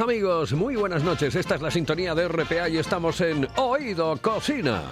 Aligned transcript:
Amigos, 0.00 0.52
muy 0.52 0.76
buenas 0.76 1.04
noches. 1.04 1.36
Esta 1.36 1.54
es 1.54 1.60
la 1.62 1.70
sintonía 1.70 2.14
de 2.14 2.26
RPA 2.26 2.68
y 2.68 2.78
estamos 2.78 3.20
en 3.20 3.46
Oído 3.56 4.16
Cocina. 4.20 4.82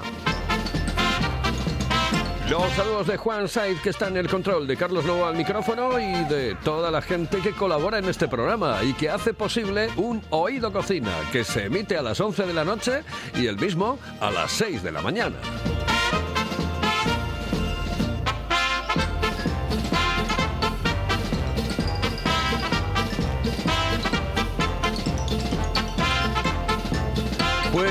Los 2.48 2.70
saludos 2.72 3.06
de 3.06 3.16
Juan 3.16 3.48
Said, 3.48 3.78
que 3.78 3.90
está 3.90 4.08
en 4.08 4.16
el 4.16 4.28
control, 4.28 4.66
de 4.66 4.76
Carlos 4.76 5.04
Lobo 5.04 5.26
al 5.26 5.34
micrófono 5.34 5.98
y 5.98 6.24
de 6.26 6.56
toda 6.62 6.90
la 6.90 7.02
gente 7.02 7.38
que 7.38 7.52
colabora 7.52 7.98
en 7.98 8.04
este 8.04 8.28
programa 8.28 8.84
y 8.84 8.92
que 8.92 9.08
hace 9.08 9.34
posible 9.34 9.88
un 9.96 10.22
Oído 10.30 10.72
Cocina, 10.72 11.12
que 11.32 11.42
se 11.42 11.64
emite 11.64 11.96
a 11.96 12.02
las 12.02 12.20
11 12.20 12.46
de 12.46 12.54
la 12.54 12.64
noche 12.64 13.02
y 13.34 13.46
el 13.46 13.56
mismo 13.56 13.98
a 14.20 14.30
las 14.30 14.52
6 14.52 14.82
de 14.82 14.92
la 14.92 15.02
mañana. 15.02 15.36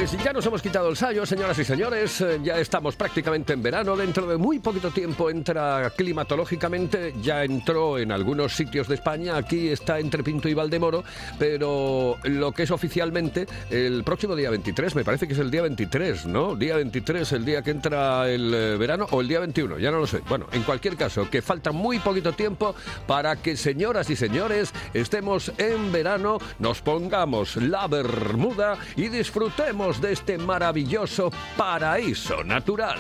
Pues 0.02 0.18
ya 0.24 0.34
nos 0.34 0.44
hemos 0.48 0.64
quitado 0.64 0.90
el 0.90 0.98
sallo, 0.98 1.28
señoras 1.28 1.60
y 1.60 1.64
señores. 1.64 2.22
Eh, 2.22 2.40
Ya 2.44 2.58
estamos 2.58 2.96
prácticamente 2.96 3.54
en 3.54 3.62
verano. 3.62 3.96
Dentro 3.96 4.26
de 4.26 4.36
muy 4.36 4.58
poquito 4.58 4.90
tiempo 4.90 5.30
entra 5.30 5.94
climatológicamente. 5.96 7.14
Ya 7.22 7.44
entró 7.44 8.00
en 8.00 8.12
algunos 8.12 8.56
sitios 8.56 8.88
de 8.88 8.96
España. 8.96 9.38
Aquí 9.38 9.68
está 9.68 10.00
entre 10.00 10.24
Pinto 10.24 10.50
y 10.50 10.56
Valdemoro. 10.56 11.04
Pero 11.38 12.18
lo 12.24 12.52
que 12.52 12.64
es 12.64 12.72
oficialmente 12.72 13.46
el 13.70 14.04
próximo 14.04 14.36
día 14.36 14.50
23, 14.50 14.96
me 14.96 15.04
parece 15.04 15.28
que 15.28 15.34
es 15.34 15.40
el 15.40 15.52
día 15.52 15.62
23, 15.62 16.26
¿no? 16.26 16.56
Día 16.56 16.78
23, 16.78 17.34
el 17.34 17.46
día 17.46 17.62
que 17.62 17.70
entra 17.70 18.28
el 18.28 18.52
eh, 18.56 18.78
verano, 18.78 19.06
o 19.12 19.22
el 19.22 19.28
día 19.28 19.38
21, 19.38 19.78
ya 19.78 19.92
no 19.92 20.00
lo 20.00 20.08
sé. 20.08 20.22
Bueno, 20.28 20.48
en 20.52 20.64
cualquier 20.64 20.98
caso, 20.98 21.30
que 21.30 21.44
falta 21.44 21.72
muy 21.72 22.00
poquito 22.00 22.34
tiempo 22.34 22.74
para 23.06 23.36
que, 23.36 23.56
señoras 23.56 24.10
y 24.10 24.16
señores, 24.16 24.74
estemos 24.96 25.52
en 25.60 25.92
verano, 25.92 26.40
nos 26.58 26.82
pongamos 26.82 27.58
la 27.58 27.86
bermuda 27.86 28.80
y 28.96 29.08
disfrutemos 29.08 29.91
de 30.00 30.14
este 30.14 30.38
maravilloso 30.38 31.32
paraíso 31.58 32.44
natural. 32.44 33.00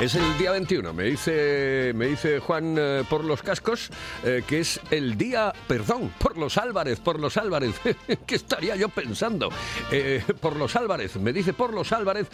Es 0.00 0.14
el 0.14 0.38
día 0.38 0.52
21, 0.52 0.92
me 0.92 1.02
dice, 1.02 1.90
me 1.92 2.06
dice 2.06 2.38
Juan 2.38 2.76
eh, 2.78 3.02
por 3.10 3.24
los 3.24 3.42
cascos, 3.42 3.90
eh, 4.22 4.44
que 4.46 4.60
es 4.60 4.80
el 4.92 5.18
día, 5.18 5.52
perdón, 5.66 6.12
por 6.20 6.38
los 6.38 6.56
Álvarez, 6.56 7.00
por 7.00 7.18
los 7.18 7.36
Álvarez, 7.36 7.74
¿qué 8.26 8.36
estaría 8.36 8.76
yo 8.76 8.90
pensando? 8.90 9.48
Eh, 9.90 10.22
por 10.40 10.54
los 10.54 10.76
Álvarez, 10.76 11.16
me 11.16 11.32
dice 11.32 11.52
por 11.52 11.74
los 11.74 11.90
Álvarez, 11.90 12.28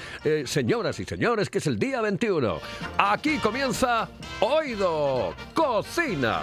señoras 0.45 1.01
y 1.01 1.07
señores, 1.07 1.49
que 1.49 1.57
es 1.57 1.67
el 1.67 1.79
día 1.79 2.03
21. 2.03 2.61
Aquí 2.99 3.39
comienza 3.39 4.11
Oído 4.41 5.33
Cocina. 5.55 6.43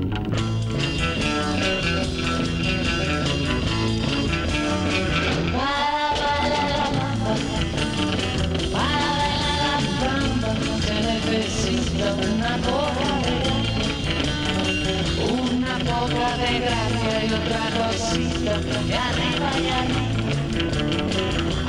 De 18.59 18.97
arriba 18.97 19.49
y 19.59 19.69
arriba. 19.69 20.11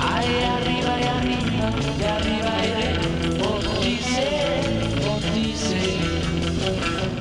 Ay, 0.01 0.31
arriba 0.57 0.93
y 1.01 1.05
arriba, 1.05 1.71
de 1.99 2.09
arriba 2.09 2.52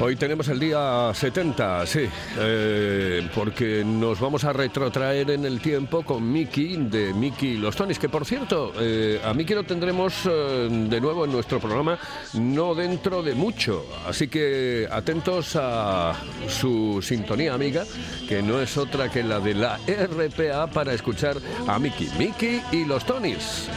Hoy 0.03 0.15
tenemos 0.15 0.47
el 0.47 0.59
día 0.59 1.11
70, 1.13 1.85
sí, 1.85 2.09
eh, 2.39 3.29
porque 3.35 3.83
nos 3.85 4.19
vamos 4.19 4.43
a 4.43 4.51
retrotraer 4.51 5.29
en 5.29 5.45
el 5.45 5.61
tiempo 5.61 6.01
con 6.01 6.31
Miki 6.31 6.75
de 6.75 7.13
Miki 7.13 7.49
y 7.49 7.57
los 7.57 7.75
Tonis, 7.75 7.99
que 7.99 8.09
por 8.09 8.25
cierto, 8.25 8.73
eh, 8.79 9.21
a 9.23 9.31
Miki 9.35 9.53
lo 9.53 9.63
tendremos 9.63 10.25
eh, 10.25 10.67
de 10.71 10.99
nuevo 10.99 11.25
en 11.25 11.31
nuestro 11.31 11.59
programa 11.59 11.99
no 12.33 12.73
dentro 12.73 13.21
de 13.21 13.35
mucho, 13.35 13.85
así 14.07 14.27
que 14.27 14.87
atentos 14.91 15.55
a 15.55 16.15
su 16.47 16.99
sintonía 17.03 17.53
amiga, 17.53 17.83
que 18.27 18.41
no 18.41 18.59
es 18.59 18.77
otra 18.77 19.11
que 19.11 19.21
la 19.21 19.39
de 19.39 19.53
la 19.53 19.77
RPA 19.77 20.65
para 20.65 20.93
escuchar 20.93 21.37
a 21.67 21.77
Miki, 21.77 22.09
Miki 22.17 22.59
y 22.71 22.85
los 22.85 23.05
Tonis. 23.05 23.69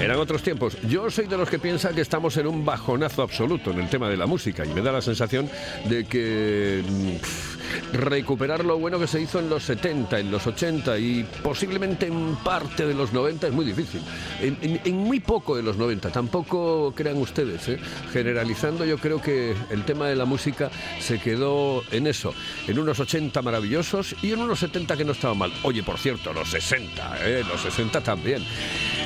Eran 0.00 0.18
otros 0.18 0.42
tiempos. 0.42 0.76
Yo 0.88 1.10
soy 1.10 1.26
de 1.26 1.38
los 1.38 1.48
que 1.48 1.58
piensa 1.58 1.90
que 1.90 2.02
estamos 2.02 2.36
en 2.36 2.46
un 2.46 2.64
bajonazo 2.64 3.22
absoluto 3.22 3.70
en 3.70 3.80
el 3.80 3.88
tema 3.88 4.10
de 4.10 4.16
la 4.16 4.26
música 4.26 4.64
y 4.64 4.68
me 4.68 4.82
da 4.82 4.92
la 4.92 5.00
sensación 5.00 5.48
de 5.88 6.04
que 6.04 6.82
mm, 6.86 7.55
recuperar 7.92 8.64
lo 8.64 8.78
bueno 8.78 8.98
que 8.98 9.06
se 9.06 9.20
hizo 9.20 9.38
en 9.38 9.48
los 9.48 9.64
70, 9.64 10.18
en 10.20 10.30
los 10.30 10.46
80 10.46 10.98
y 10.98 11.24
posiblemente 11.42 12.06
en 12.06 12.36
parte 12.36 12.86
de 12.86 12.94
los 12.94 13.12
90 13.12 13.46
es 13.48 13.52
muy 13.52 13.64
difícil. 13.64 14.00
En, 14.40 14.56
en- 14.62 14.80
en 14.84 14.96
muy 14.96 15.20
poco 15.20 15.56
de 15.56 15.62
los 15.62 15.76
90, 15.76 16.10
tampoco 16.10 16.92
crean 16.94 17.16
ustedes. 17.18 17.68
¿eh? 17.68 17.78
Generalizando 18.12 18.84
yo 18.84 18.98
creo 18.98 19.20
que 19.20 19.54
el 19.70 19.84
tema 19.84 20.06
de 20.08 20.16
la 20.16 20.24
música 20.24 20.70
se 21.00 21.18
quedó 21.18 21.82
en 21.90 22.06
eso, 22.06 22.34
en 22.66 22.78
unos 22.78 22.98
80 23.00 23.40
maravillosos 23.42 24.14
y 24.22 24.32
en 24.32 24.40
unos 24.40 24.58
70 24.60 24.96
que 24.96 25.04
no 25.04 25.12
estaban 25.12 25.38
mal. 25.38 25.52
Oye, 25.62 25.82
por 25.82 25.98
cierto, 25.98 26.32
los 26.32 26.50
60, 26.50 27.18
¿eh? 27.24 27.44
los 27.48 27.60
60 27.62 28.00
también. 28.02 28.44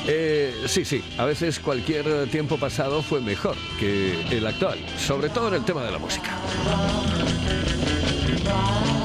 Eh, 0.07 0.55
sí, 0.67 0.85
sí, 0.85 1.03
a 1.19 1.25
veces 1.25 1.59
cualquier 1.61 2.29
tiempo 2.31 2.57
pasado 2.59 3.03
fue 3.03 3.21
mejor 3.21 3.57
que 3.79 4.19
el 4.31 4.47
actual, 4.47 4.79
sobre 4.99 5.29
todo 5.29 5.49
en 5.49 5.55
el 5.55 5.65
tema 5.65 5.83
de 5.85 5.91
la 5.93 5.99
música. 5.99 6.31
Y 8.51 9.00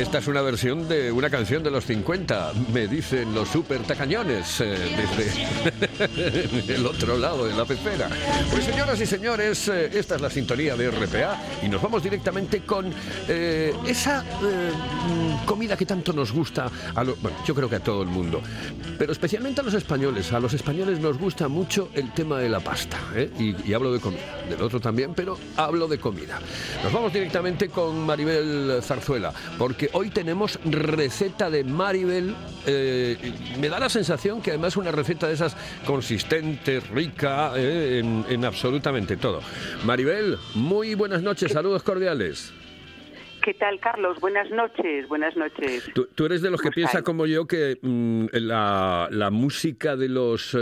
esta 0.00 0.18
es 0.18 0.26
una 0.28 0.40
versión 0.40 0.88
de 0.88 1.12
una 1.12 1.28
canción 1.28 1.62
de 1.62 1.70
los 1.70 1.84
50, 1.84 2.52
me 2.72 2.86
dicen 2.86 3.34
los 3.34 3.48
super 3.48 3.80
tacañones, 3.82 4.60
eh, 4.60 4.76
desde 4.96 6.74
el 6.74 6.86
otro 6.86 7.18
lado 7.18 7.46
de 7.46 7.54
la 7.54 7.64
pecera. 7.64 8.08
Pues 8.50 8.64
señoras 8.64 9.00
y 9.00 9.06
señores, 9.06 9.68
eh, 9.68 9.90
esta 9.92 10.14
es 10.16 10.20
la 10.20 10.30
sintonía 10.30 10.74
de 10.76 10.90
RPA 10.90 11.38
y 11.62 11.68
nos 11.68 11.82
vamos 11.82 12.02
directamente 12.02 12.60
con 12.62 12.92
eh, 13.28 13.74
esa 13.86 14.24
comida 15.44 15.76
que 15.76 15.84
tanto 15.86 16.12
nos 16.12 16.32
gusta, 16.32 16.70
a 16.94 17.04
lo- 17.04 17.16
bueno, 17.16 17.36
yo 17.46 17.54
creo 17.54 17.68
que 17.68 17.76
a 17.76 17.80
todo 17.80 18.02
el 18.02 18.08
mundo, 18.08 18.40
pero 18.98 19.12
especialmente 19.12 19.60
a 19.60 19.64
los 19.64 19.74
españoles. 19.74 20.32
A 20.32 20.40
los 20.40 20.54
españoles 20.54 20.98
nos 20.98 21.18
gusta 21.18 21.48
mucho 21.48 21.90
el 21.94 22.12
tema 22.12 22.38
de 22.38 22.48
la 22.48 22.60
pasta, 22.60 22.98
y 23.38 23.72
hablo 23.74 23.92
de 23.92 24.00
comida, 24.00 24.22
del 24.48 24.62
otro 24.62 24.80
también, 24.80 25.12
pero 25.14 25.38
hablo 25.56 25.86
de 25.88 25.98
comida. 25.98 26.38
Nos 26.82 26.92
vamos 26.92 27.12
directamente 27.12 27.68
con 27.68 28.06
Maribel 28.06 28.80
Zarzuela, 28.82 29.32
porque 29.58 29.89
hoy 29.92 30.10
tenemos 30.10 30.58
receta 30.64 31.50
de 31.50 31.64
Maribel. 31.64 32.34
eh, 32.66 33.16
me 33.60 33.68
da 33.68 33.78
la 33.78 33.88
sensación 33.88 34.40
que 34.42 34.50
además 34.50 34.76
una 34.76 34.90
receta 34.92 35.26
de 35.28 35.34
esas 35.34 35.56
consistente, 35.86 36.80
rica, 36.80 37.52
eh, 37.56 37.98
en, 38.00 38.24
en 38.28 38.44
absolutamente 38.44 39.16
todo. 39.16 39.40
Maribel, 39.84 40.36
muy 40.54 40.94
buenas 40.94 41.22
noches, 41.22 41.52
saludos 41.52 41.82
cordiales. 41.82 42.52
¿Qué 43.42 43.54
tal, 43.54 43.80
Carlos? 43.80 44.20
Buenas 44.20 44.50
noches, 44.50 45.08
buenas 45.08 45.34
noches. 45.34 45.90
Tú, 45.94 46.06
tú 46.14 46.26
eres 46.26 46.42
de 46.42 46.50
los 46.50 46.60
que 46.60 46.66
¿Cómo 46.68 46.74
piensa 46.74 46.98
estáis? 46.98 47.04
como 47.06 47.24
yo 47.24 47.46
que 47.46 47.78
mm, 47.80 48.26
la, 48.32 49.08
la 49.10 49.30
música 49.30 49.96
de 49.96 50.10
los... 50.10 50.52
eh, 50.52 50.58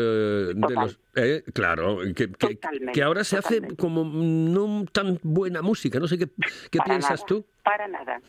de 0.55 0.75
los 0.75 0.97
eh, 1.17 1.43
claro, 1.53 1.99
que, 2.15 2.31
que- 2.31 2.55
Totalmente, 2.55 2.93
que 2.93 3.03
ahora 3.03 3.25
se 3.25 3.37
hace 3.37 3.63
como 3.77 4.05
no 4.05 4.85
tan 4.93 5.19
buena 5.25 5.61
música. 5.61 5.99
No 5.99 6.07
sé 6.07 6.19
qué, 6.19 6.29
qué 6.71 6.79
piensas 6.85 7.11
nada, 7.19 7.27
tú. 7.27 7.45
Para 7.65 7.89
nada. 7.89 8.21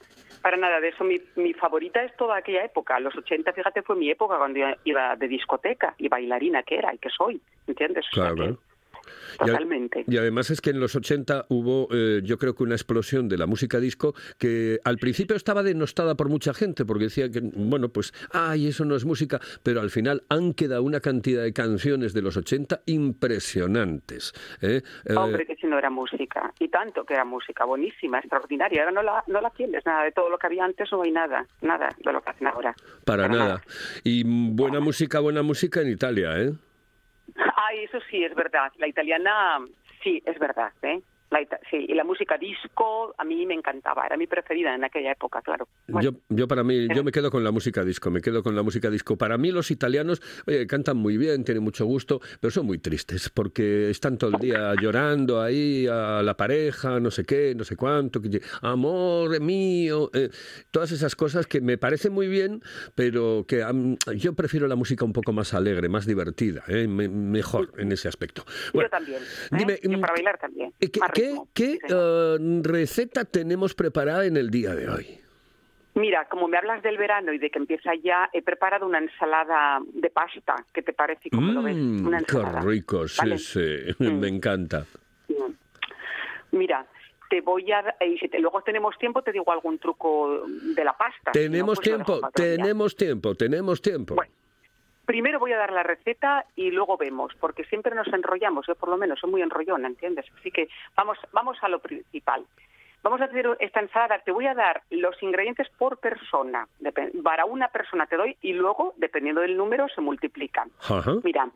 Para 0.42 0.58
nada, 0.58 0.80
de 0.80 0.90
eso 0.90 1.04
mi, 1.04 1.18
mi 1.36 1.54
favorita 1.54 2.02
es 2.04 2.16
toda 2.16 2.38
aquella 2.38 2.64
época. 2.64 3.00
Los 3.00 3.16
80, 3.16 3.52
fíjate, 3.54 3.82
fue 3.82 3.96
mi 3.96 4.10
época 4.10 4.38
cuando 4.38 4.60
yo 4.60 4.68
iba 4.86 5.16
de 5.16 5.28
discoteca 5.28 5.94
y 5.98 6.08
bailarina 6.08 6.64
que 6.64 6.78
era 6.78 6.94
y 6.94 6.98
que 6.98 7.10
soy, 7.10 7.42
¿entiendes? 7.68 8.06
O 8.12 8.16
sea 8.16 8.32
Claro, 8.34 8.56
que- 8.56 8.69
Totalmente. 9.38 10.04
Y 10.08 10.18
además 10.18 10.50
es 10.50 10.62
que 10.62 10.72
en 10.72 10.80
los 10.80 10.96
80 10.96 11.46
hubo, 11.50 11.88
eh, 11.92 12.22
yo 12.24 12.38
creo 12.38 12.56
que 12.56 12.64
una 12.64 12.76
explosión 12.76 13.30
de 13.30 13.38
la 13.38 13.46
música 13.46 13.80
disco 13.80 14.14
que 14.38 14.80
al 14.84 14.98
principio 14.98 15.36
estaba 15.36 15.64
denostada 15.64 16.16
por 16.16 16.30
mucha 16.30 16.54
gente 16.54 16.86
porque 16.86 17.06
decía 17.06 17.30
que, 17.30 17.42
bueno, 17.42 17.90
pues, 17.90 18.14
ay, 18.32 18.68
eso 18.68 18.86
no 18.86 18.96
es 18.96 19.06
música, 19.06 19.40
pero 19.64 19.82
al 19.82 19.90
final 19.90 20.24
han 20.30 20.54
quedado 20.54 20.84
una 20.84 21.00
cantidad 21.00 21.44
de 21.44 21.54
canciones 21.54 22.14
de 22.14 22.22
los 22.22 22.38
80 22.38 22.82
impresionantes. 22.86 24.34
¿eh? 24.62 24.82
Eh, 25.06 25.16
Hombre, 25.16 25.46
que 25.46 25.56
si 25.56 25.68
no 25.68 25.78
era 25.78 25.90
música. 25.90 26.54
Y 26.60 26.68
tanto 26.70 27.06
que 27.06 27.14
era 27.14 27.26
música, 27.26 27.66
buenísima, 27.66 28.20
extraordinaria. 28.20 28.82
Ahora 28.82 28.92
no 28.92 29.04
la, 29.04 29.24
no 29.28 29.42
la 29.42 29.50
tienes, 29.52 29.86
nada 29.86 30.04
de 30.04 30.12
todo 30.12 30.30
lo 30.30 30.38
que 30.38 30.48
había 30.48 30.66
antes, 30.66 30.92
no 30.92 31.02
hay 31.02 31.12
nada, 31.12 31.46
nada 31.62 31.90
de 32.04 32.12
lo 32.12 32.22
que 32.22 32.30
hacen 32.30 32.48
ahora. 32.48 32.76
para 33.06 33.28
Para 33.28 33.28
nada. 33.28 33.62
Y 34.04 34.24
buena 34.26 34.80
música, 34.80 35.20
buena 35.20 35.44
música 35.44 35.82
en 35.82 35.90
Italia, 35.90 36.40
¿eh? 36.42 36.54
Ay, 37.70 37.84
eso 37.84 38.00
sí, 38.10 38.24
es 38.24 38.34
verdad. 38.34 38.72
La 38.78 38.88
italiana, 38.88 39.60
sí, 40.04 40.24
es 40.26 40.40
verdad, 40.40 40.72
¿eh? 40.82 41.02
La 41.32 41.40
sí, 41.70 41.86
y 41.88 41.94
la 41.94 42.04
música 42.04 42.38
disco 42.40 43.14
a 43.18 43.24
mí 43.24 43.46
me 43.46 43.54
encantaba, 43.54 44.04
era 44.06 44.18
mi 44.18 44.26
preferida 44.26 44.74
en 44.74 44.84
aquella 44.84 45.12
época, 45.12 45.42
claro. 45.44 45.68
Bueno, 45.88 46.12
Yo, 46.12 46.36
yo 46.36 46.48
para 46.48 46.64
mí, 46.64 46.88
yo 46.94 47.04
me 47.04 47.12
quedo 47.12 47.30
con 47.30 47.44
la 47.44 47.52
música 47.52 47.84
disco, 47.84 48.10
me 48.10 48.20
quedo 48.22 48.42
con 48.42 48.56
la 48.56 48.64
música 48.64 48.90
disco. 48.90 49.16
Para 49.16 49.38
mí 49.38 49.52
los 49.52 49.70
italianos, 49.70 50.22
oye, 50.48 50.66
cantan 50.66 50.98
muy 50.98 51.18
bien, 51.18 51.44
tienen 51.44 51.64
mucho 51.64 51.86
gusto, 51.86 52.20
pero 52.40 52.50
son 52.50 52.66
muy 52.66 52.80
tristes 52.80 53.30
porque 53.30 53.92
están 53.92 54.18
todo 54.18 54.32
el 54.32 54.40
día 54.40 54.74
llorando 54.82 55.40
ahí 55.42 55.86
a 55.88 56.24
la 56.24 56.36
pareja, 56.36 57.00
no 57.00 57.12
sé 57.12 57.24
qué, 57.26 57.54
no 57.56 57.64
sé 57.64 57.76
cuánto, 57.76 58.22
que, 58.22 58.42
amor 58.62 59.40
mío, 59.40 60.10
eh, 60.14 60.30
todas 60.72 60.92
esas 60.92 61.16
cosas 61.16 61.46
que 61.46 61.62
me 61.62 61.78
parecen 61.78 62.12
muy 62.12 62.28
bien, 62.28 62.64
pero 62.96 63.46
que 63.48 63.62
am, 63.62 63.98
yo 64.16 64.34
prefiero 64.34 64.68
la 64.68 64.76
música 64.76 65.06
un 65.06 65.14
poco 65.14 65.32
más 65.32 65.54
alegre, 65.54 65.90
más 65.90 66.06
divertida, 66.08 66.64
eh, 66.68 66.88
me- 66.88 67.08
mejor 67.08 67.72
en 67.78 67.92
ese 67.92 68.08
aspecto. 68.08 68.44
yo 68.74 68.90
también. 68.90 69.22
¿eh? 69.22 69.56
dime, 69.58 69.80
Yo 69.84 69.98
mm, 69.98 70.02
para 70.02 70.14
bailar 70.14 70.38
también. 70.40 70.74
¿Qué, 70.80 71.00
más 71.00 71.12
qué- 71.20 71.40
qué, 71.54 71.80
eh, 71.90 72.62
receta 72.64 73.26
tenemos 73.26 73.74
preparada 73.76 74.26
en 74.26 74.38
el 74.38 74.50
día 74.50 74.74
de 74.76 74.90
hoy? 74.90 75.20
Mira, 75.96 76.26
como 76.30 76.48
me 76.48 76.58
hablas 76.58 76.82
del 76.82 76.98
verano 76.98 77.34
y 77.34 77.40
de 77.40 77.50
que 77.50 77.60
empieza 77.60 77.92
ya, 78.02 78.30
he 78.32 78.42
preparado 78.42 78.86
una 78.86 79.00
ensalada 79.00 79.80
de 79.94 80.10
pasta. 80.10 80.56
¿Qué 80.74 80.82
te 80.82 80.94
parece? 80.94 81.30
¿Cómo 81.30 81.52
lo 81.52 81.64
ves? 81.64 81.76
Mm, 81.76 82.06
Una 82.08 82.20
qué 82.20 82.38
ensalada. 82.38 82.62
rico, 82.62 83.08
sí, 83.08 83.18
¿vale? 83.20 83.38
sí, 83.38 83.60
Mm. 84.00 84.20
me 84.20 84.28
encanta. 84.30 84.86
Mm. 85.28 85.52
Mira, 86.58 86.86
te 87.30 87.42
voy 87.42 87.72
a... 87.72 87.96
Y 88.06 88.18
si 88.18 88.30
te- 88.30 88.40
luego 88.40 88.62
tenemos 88.62 88.98
tiempo, 88.98 89.22
te 89.22 89.32
digo 89.32 89.52
algún 89.52 89.78
truco 89.78 90.44
de 90.48 90.84
la 90.84 90.94
pasta. 90.98 91.32
Si 91.34 91.40
no, 91.40 91.44
Tenemos 91.44 91.78
pues 91.80 91.88
tiempo, 91.88 92.22
tenemos 92.34 92.96
tiempo, 92.96 93.36
tenemos 93.36 93.82
tiempo. 93.82 94.16
Bueno, 94.16 94.32
primero 95.10 95.40
voy 95.40 95.52
a 95.54 95.58
dar 95.58 95.72
la 95.72 95.82
receta 95.82 96.46
y 96.56 96.70
luego 96.70 96.96
vemos, 96.96 97.34
porque 97.40 97.64
siempre 97.64 97.96
nos 97.96 98.06
enrollamos, 98.10 98.68
yo 98.68 98.76
por 98.76 98.90
lo 98.90 98.96
menos 98.96 99.20
soy 99.20 99.32
muy 99.32 99.42
enrollona, 99.42 99.88
¿entiendes? 99.88 100.28
Así 100.38 100.52
que 100.52 100.70
vamos, 100.96 101.18
vamos 101.32 101.58
a 101.64 101.68
lo 101.68 101.80
principal. 101.80 102.46
Vamos 103.02 103.20
a 103.20 103.24
hacer 103.24 103.58
esta 103.60 103.80
ensalada, 103.80 104.20
te 104.20 104.32
voy 104.32 104.46
a 104.46 104.54
dar 104.54 104.84
los 104.92 105.16
ingredientes 105.24 105.68
por 105.80 105.98
persona. 105.98 106.68
Para 107.24 107.46
una 107.46 107.70
persona 107.70 108.06
te 108.06 108.18
doy 108.18 108.38
y 108.44 108.54
luego, 108.54 108.94
dependiendo 108.98 109.42
del 109.42 109.58
número, 109.58 109.88
se 109.90 110.00
multiplican. 110.00 110.70
Ajá. 110.88 111.16
Mira, 111.24 111.50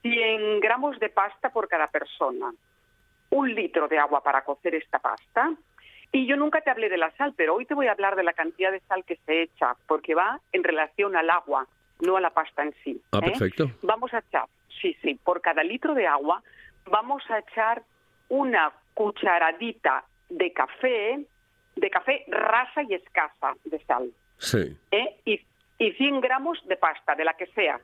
100 0.00 0.60
gramos 0.60 0.98
de 0.98 1.10
pasta 1.10 1.50
por 1.50 1.68
cada 1.68 1.88
persona, 1.88 2.54
un 3.32 3.54
litro 3.54 3.86
de 3.86 3.98
agua 3.98 4.22
para 4.22 4.44
cocer 4.44 4.76
esta 4.76 4.98
pasta. 4.98 5.52
Y 6.10 6.26
yo 6.26 6.38
nunca 6.38 6.62
te 6.62 6.70
hablé 6.70 6.88
de 6.88 6.96
la 6.96 7.10
sal, 7.18 7.34
pero 7.36 7.54
hoy 7.54 7.66
te 7.66 7.74
voy 7.74 7.88
a 7.88 7.92
hablar 7.92 8.16
de 8.16 8.22
la 8.22 8.32
cantidad 8.32 8.72
de 8.72 8.80
sal 8.88 9.04
que 9.04 9.16
se 9.26 9.42
echa, 9.42 9.76
porque 9.86 10.14
va 10.14 10.40
en 10.52 10.64
relación 10.64 11.16
al 11.16 11.28
agua, 11.28 11.66
no 12.00 12.16
a 12.16 12.20
la 12.20 12.30
pasta 12.30 12.62
en 12.62 12.74
sí. 12.84 13.00
Ah, 13.12 13.18
¿eh? 13.22 13.30
perfecto. 13.30 13.70
Vamos 13.82 14.12
a 14.14 14.18
echar, 14.18 14.46
sí, 14.80 14.96
sí, 15.02 15.14
por 15.22 15.40
cada 15.40 15.62
litro 15.62 15.94
de 15.94 16.06
agua 16.06 16.42
vamos 16.86 17.22
a 17.30 17.38
echar 17.38 17.82
una 18.28 18.72
cucharadita 18.94 20.04
de 20.28 20.52
café, 20.52 21.24
de 21.76 21.90
café 21.90 22.24
rasa 22.28 22.82
y 22.82 22.94
escasa 22.94 23.54
de 23.64 23.78
sal. 23.84 24.10
Sí. 24.38 24.76
¿eh? 24.90 25.16
y, 25.24 25.40
y 25.78 25.92
100 25.92 26.20
gramos 26.20 26.58
de 26.66 26.76
pasta, 26.76 27.14
de 27.14 27.24
la 27.24 27.34
que 27.34 27.46
sea, 27.46 27.80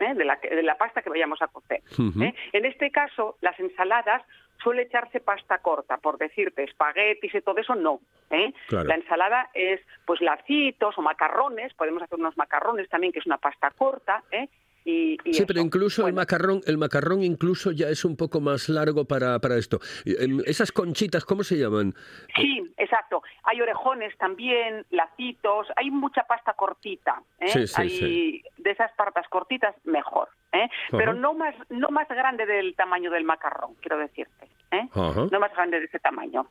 ¿eh? 0.00 0.14
de, 0.14 0.24
la, 0.24 0.36
de 0.36 0.62
la 0.62 0.76
pasta 0.76 1.02
que 1.02 1.10
vayamos 1.10 1.40
a 1.42 1.48
cocer. 1.48 1.82
¿eh? 2.20 2.34
En 2.52 2.64
este 2.64 2.90
caso, 2.90 3.36
las 3.40 3.58
ensaladas 3.58 4.22
suele 4.62 4.82
echarse 4.82 5.20
pasta 5.20 5.58
corta, 5.58 5.98
por 5.98 6.18
decirte, 6.18 6.64
espaguetis 6.64 7.34
y 7.34 7.40
todo 7.40 7.58
eso, 7.58 7.74
no. 7.74 8.00
¿eh? 8.30 8.52
Claro. 8.68 8.88
La 8.88 8.94
ensalada 8.94 9.50
es 9.54 9.80
pues 10.06 10.20
lacitos 10.20 10.96
o 10.98 11.02
macarrones, 11.02 11.74
podemos 11.74 12.02
hacer 12.02 12.18
unos 12.18 12.36
macarrones 12.36 12.88
también, 12.88 13.12
que 13.12 13.18
es 13.20 13.26
una 13.26 13.38
pasta 13.38 13.70
corta, 13.70 14.22
¿eh? 14.30 14.48
Y, 14.88 15.18
y 15.24 15.34
Sí, 15.34 15.44
pero 15.46 15.60
incluso 15.60 16.06
el 16.06 16.14
macarrón, 16.14 16.60
el 16.64 16.78
macarrón 16.78 17.24
incluso 17.24 17.72
ya 17.72 17.88
es 17.88 18.04
un 18.04 18.16
poco 18.16 18.40
más 18.40 18.68
largo 18.68 19.04
para, 19.04 19.40
para 19.40 19.56
esto. 19.56 19.80
Em, 20.04 20.40
Esas 20.46 20.70
conchitas, 20.70 21.24
¿cómo 21.24 21.42
se 21.42 21.56
llaman? 21.58 21.92
Sí, 22.36 22.62
exacto. 22.76 23.20
Hay 23.42 23.60
orejones 23.60 24.16
también, 24.16 24.86
lacitos, 24.90 25.66
hay 25.74 25.90
mucha 25.90 26.22
pasta 26.22 26.52
cortita. 26.52 27.20
¿eh? 27.40 27.48
Sí, 27.48 27.66
sí, 27.66 27.74
hay 27.82 27.88
sí. 27.90 28.42
De 28.58 28.70
esas 28.70 28.92
partas 28.92 29.26
cortitas, 29.28 29.74
mejor. 29.84 30.28
¿eh? 30.52 30.68
Pero 30.92 31.14
no 31.14 31.34
más, 31.34 31.56
no 31.68 31.88
más 31.88 32.06
grande 32.08 32.46
del 32.46 32.76
tamaño 32.76 33.10
del 33.10 33.24
macarrón, 33.24 33.74
quiero 33.80 33.98
decirte. 33.98 34.46
¿eh? 34.70 34.88
No 34.94 35.40
más 35.40 35.52
grande 35.52 35.80
de 35.80 35.86
ese 35.86 35.98
tamaño. 35.98 36.46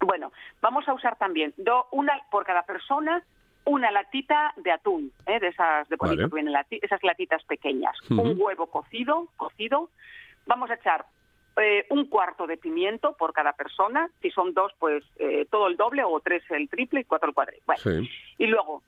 Bueno, 0.00 0.32
vamos 0.60 0.88
a 0.88 0.94
usar 0.94 1.16
también 1.16 1.54
do- 1.56 1.86
una 1.92 2.14
por 2.28 2.44
cada 2.44 2.64
persona 2.64 3.22
una 3.64 3.90
latita 3.90 4.52
de 4.56 4.72
atún, 4.72 5.12
¿eh? 5.26 5.38
de 5.40 5.48
esas 5.48 5.88
de 5.88 5.96
bonito 5.96 6.22
Vale. 6.22 6.30
que 6.30 6.34
vienen 6.34 6.52
lati- 6.54 6.78
esas 6.82 7.02
latitas 7.02 7.42
pequeñas, 7.44 7.96
un 8.10 8.34
huevo 8.36 8.66
cocido, 8.66 9.28
cocido. 9.36 9.88
Vamos 10.46 10.70
a 10.70 10.74
echar 10.74 11.04
eh, 11.56 11.86
un 11.90 12.06
cuarto 12.06 12.46
de 12.46 12.56
pimiento 12.56 13.14
por 13.16 13.32
cada 13.32 13.52
persona. 13.52 14.08
Si 14.20 14.30
son 14.30 14.52
dos, 14.54 14.72
pues 14.78 15.04
eh, 15.18 15.46
todo 15.50 15.68
el 15.68 15.76
doble, 15.76 16.02
o 16.02 16.18
tres 16.20 16.42
el 16.50 16.68
triple 16.68 17.00
y 17.00 17.04
cuatro 17.04 17.32
el. 17.32 17.62
Bueno, 17.66 17.80
Sí. 17.82 18.10
y 18.38 18.46
luego 18.46 18.82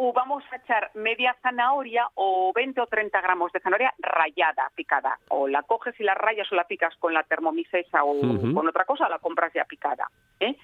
o 0.00 0.12
vamos 0.12 0.44
a 0.52 0.56
echar 0.56 0.92
media 0.94 1.34
zanahoria 1.42 2.06
o 2.14 2.52
20 2.54 2.80
o 2.80 2.86
30 2.86 3.20
gramos 3.20 3.50
de 3.52 3.58
zanahoria 3.58 3.92
rallada, 3.98 4.70
picada. 4.76 5.18
O 5.28 5.48
la 5.48 5.62
coges 5.62 5.98
y 5.98 6.04
la 6.04 6.14
rayas 6.14 6.46
o 6.52 6.54
la 6.54 6.64
picas 6.68 6.94
con 7.00 7.12
la 7.12 7.24
termomisesa 7.24 8.04
o 8.04 8.14
con 8.54 8.68
otra 8.68 8.84
cosa, 8.84 9.06
o 9.06 9.08
la 9.10 9.18
compras 9.18 9.52
ya 9.54 9.64
picada. 9.64 10.08
¿eh? 10.38 10.56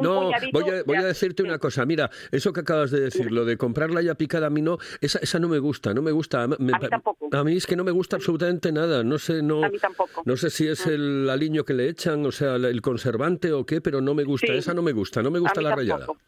No, 0.00 0.30
voy 0.52 0.70
a, 0.70 0.82
voy 0.84 0.96
a 0.96 1.02
decirte 1.04 1.42
una 1.42 1.58
cosa. 1.58 1.84
Mira, 1.86 2.10
eso 2.30 2.52
que 2.52 2.60
acabas 2.60 2.90
de 2.90 3.00
decir, 3.00 3.30
lo 3.30 3.44
de 3.44 3.56
comprarla 3.56 4.02
ya 4.02 4.14
picada, 4.16 4.48
a 4.48 4.50
mí 4.50 4.60
no, 4.62 4.78
esa, 5.00 5.18
esa 5.20 5.38
no 5.38 5.48
me 5.48 5.58
gusta, 5.60 5.94
no 5.94 6.02
me 6.02 6.10
gusta. 6.12 6.46
Me- 6.48 6.72
A 6.74 6.78
mí 6.78 6.88
tampoco. 6.88 7.28
A 7.32 7.44
mí 7.44 7.56
es 7.56 7.66
que 7.66 7.76
no 7.76 7.84
me 7.84 7.90
gusta 7.92 8.16
absolutamente 8.16 8.72
nada. 8.72 9.04
No 9.04 9.18
sé, 9.18 9.42
no, 9.42 9.64
A 9.64 9.68
mí 9.68 9.78
tampoco. 9.78 10.22
no 10.24 10.36
sé 10.36 10.50
si 10.50 10.66
es 10.68 10.86
el 10.86 11.28
aliño 11.30 11.64
que 11.64 11.74
le 11.74 11.88
echan, 11.88 12.24
o 12.26 12.32
sea, 12.32 12.56
el 12.56 12.80
conservante 12.82 13.52
o 13.52 13.64
qué, 13.64 13.80
pero 13.80 14.00
no 14.00 14.14
me 14.14 14.24
gusta. 14.24 14.48
Sí. 14.48 14.58
Esa 14.58 14.74
no 14.74 14.82
me 14.82 14.92
gusta, 14.92 15.22
no 15.22 15.30
me 15.30 15.38
gusta 15.38 15.60
la 15.60 15.76
tampoco. 15.76 16.18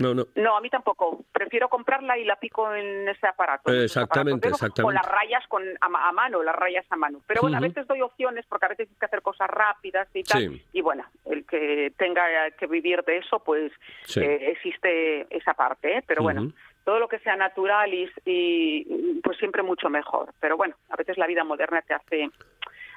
No, 0.00 0.14
no. 0.14 0.26
No, 0.34 0.56
a 0.56 0.60
mí 0.60 0.70
tampoco. 0.70 1.24
Prefiero 1.30 1.68
comprarla 1.68 2.16
y 2.18 2.24
la 2.24 2.36
pico 2.36 2.72
en 2.74 3.08
ese 3.08 3.26
aparato. 3.26 3.70
Exactamente, 3.72 4.48
aparatos. 4.48 4.62
Exactamente. 4.62 4.88
O 4.88 4.92
las 4.92 5.06
rayas 5.06 5.46
con, 5.48 5.62
a, 5.80 6.08
a 6.08 6.12
mano, 6.12 6.42
las 6.42 6.56
rayas 6.56 6.86
a 6.90 6.96
mano. 6.96 7.20
Pero 7.26 7.42
bueno, 7.42 7.58
a 7.58 7.60
veces 7.60 7.86
doy 7.86 8.00
opciones 8.00 8.46
porque 8.46 8.66
a 8.66 8.70
veces 8.70 8.88
hay 8.90 8.96
que 8.96 9.06
hacer 9.06 9.22
cosas 9.22 9.48
rápidas 9.48 10.08
y 10.14 10.22
tal. 10.22 10.40
Sí. 10.42 10.66
Y 10.72 10.80
bueno, 10.80 11.04
el 11.26 11.44
que 11.46 11.92
tenga 11.98 12.50
que 12.52 12.66
vivir 12.66 13.04
de 13.04 13.18
eso, 13.18 13.40
pues 13.40 13.72
Sí. 14.04 14.20
eh, 14.20 14.50
existe 14.52 15.26
esa 15.34 15.54
parte. 15.54 15.98
¿eh? 15.98 16.04
Pero 16.06 16.22
bueno, 16.22 16.50
todo 16.84 16.98
lo 16.98 17.08
que 17.08 17.18
sea 17.18 17.36
natural 17.36 17.92
y, 17.92 18.10
y, 18.24 19.20
pues 19.22 19.36
siempre 19.38 19.62
mucho 19.62 19.88
mejor. 19.90 20.32
Pero 20.40 20.56
bueno, 20.56 20.74
a 20.88 20.96
veces 20.96 21.18
la 21.18 21.26
vida 21.26 21.44
moderna 21.44 21.82
te 21.82 21.94
hace 21.94 22.30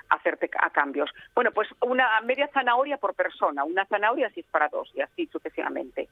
hacerte 0.09 0.49
a 0.59 0.69
cambios. 0.69 1.09
Bueno, 1.35 1.51
pues 1.51 1.67
una 1.81 2.21
media 2.21 2.47
zanahoria 2.53 2.97
por 2.97 3.13
persona, 3.13 3.63
una 3.63 3.85
zanahoria 3.85 4.29
si 4.31 4.41
es 4.41 4.45
para 4.47 4.69
dos 4.69 4.89
y 4.95 5.01
así 5.01 5.27
sucesivamente. 5.27 6.07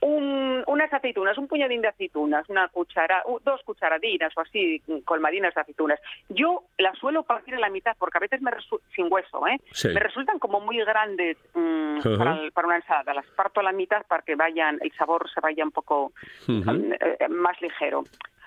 Un- 0.00 0.62
unas 0.66 0.92
aceitunas, 0.92 1.38
un 1.38 1.48
puñadín 1.48 1.80
de 1.80 1.88
aceitunas, 1.88 2.48
una 2.50 2.68
cuchara, 2.68 3.22
dos 3.44 3.62
cucharadinas 3.64 4.36
o 4.36 4.40
así, 4.42 4.82
colmadinas 5.04 5.54
de 5.54 5.60
aceitunas. 5.62 5.98
Yo 6.28 6.64
las 6.78 6.98
suelo 6.98 7.22
partir 7.22 7.54
a 7.54 7.58
la 7.58 7.70
mitad 7.70 7.96
porque 7.98 8.18
a 8.18 8.20
veces 8.20 8.42
me 8.42 8.50
sin 8.94 9.10
hueso, 9.10 9.46
¿eh? 9.48 9.58
Sí. 9.72 9.88
Me 9.88 10.00
resultan 10.00 10.38
como 10.38 10.60
muy 10.60 10.76
grandes 10.84 11.38
Ajá. 11.54 12.18
para, 12.18 12.32
el- 12.38 12.52
para 12.52 12.66
una 12.68 12.76
ensalada. 12.76 13.14
Las 13.14 13.26
parto 13.28 13.60
a 13.60 13.62
la 13.62 13.72
mitad 13.72 14.04
para 14.06 14.22
que 14.22 14.34
vayan, 14.34 14.78
el 14.82 14.92
sabor 14.92 15.28
se 15.32 15.40
vaya 15.40 15.64
un 15.64 15.70
poco 15.72 16.12
mm, 16.46 16.92
eh, 17.00 17.28
más 17.30 17.60
ligero. 17.62 18.04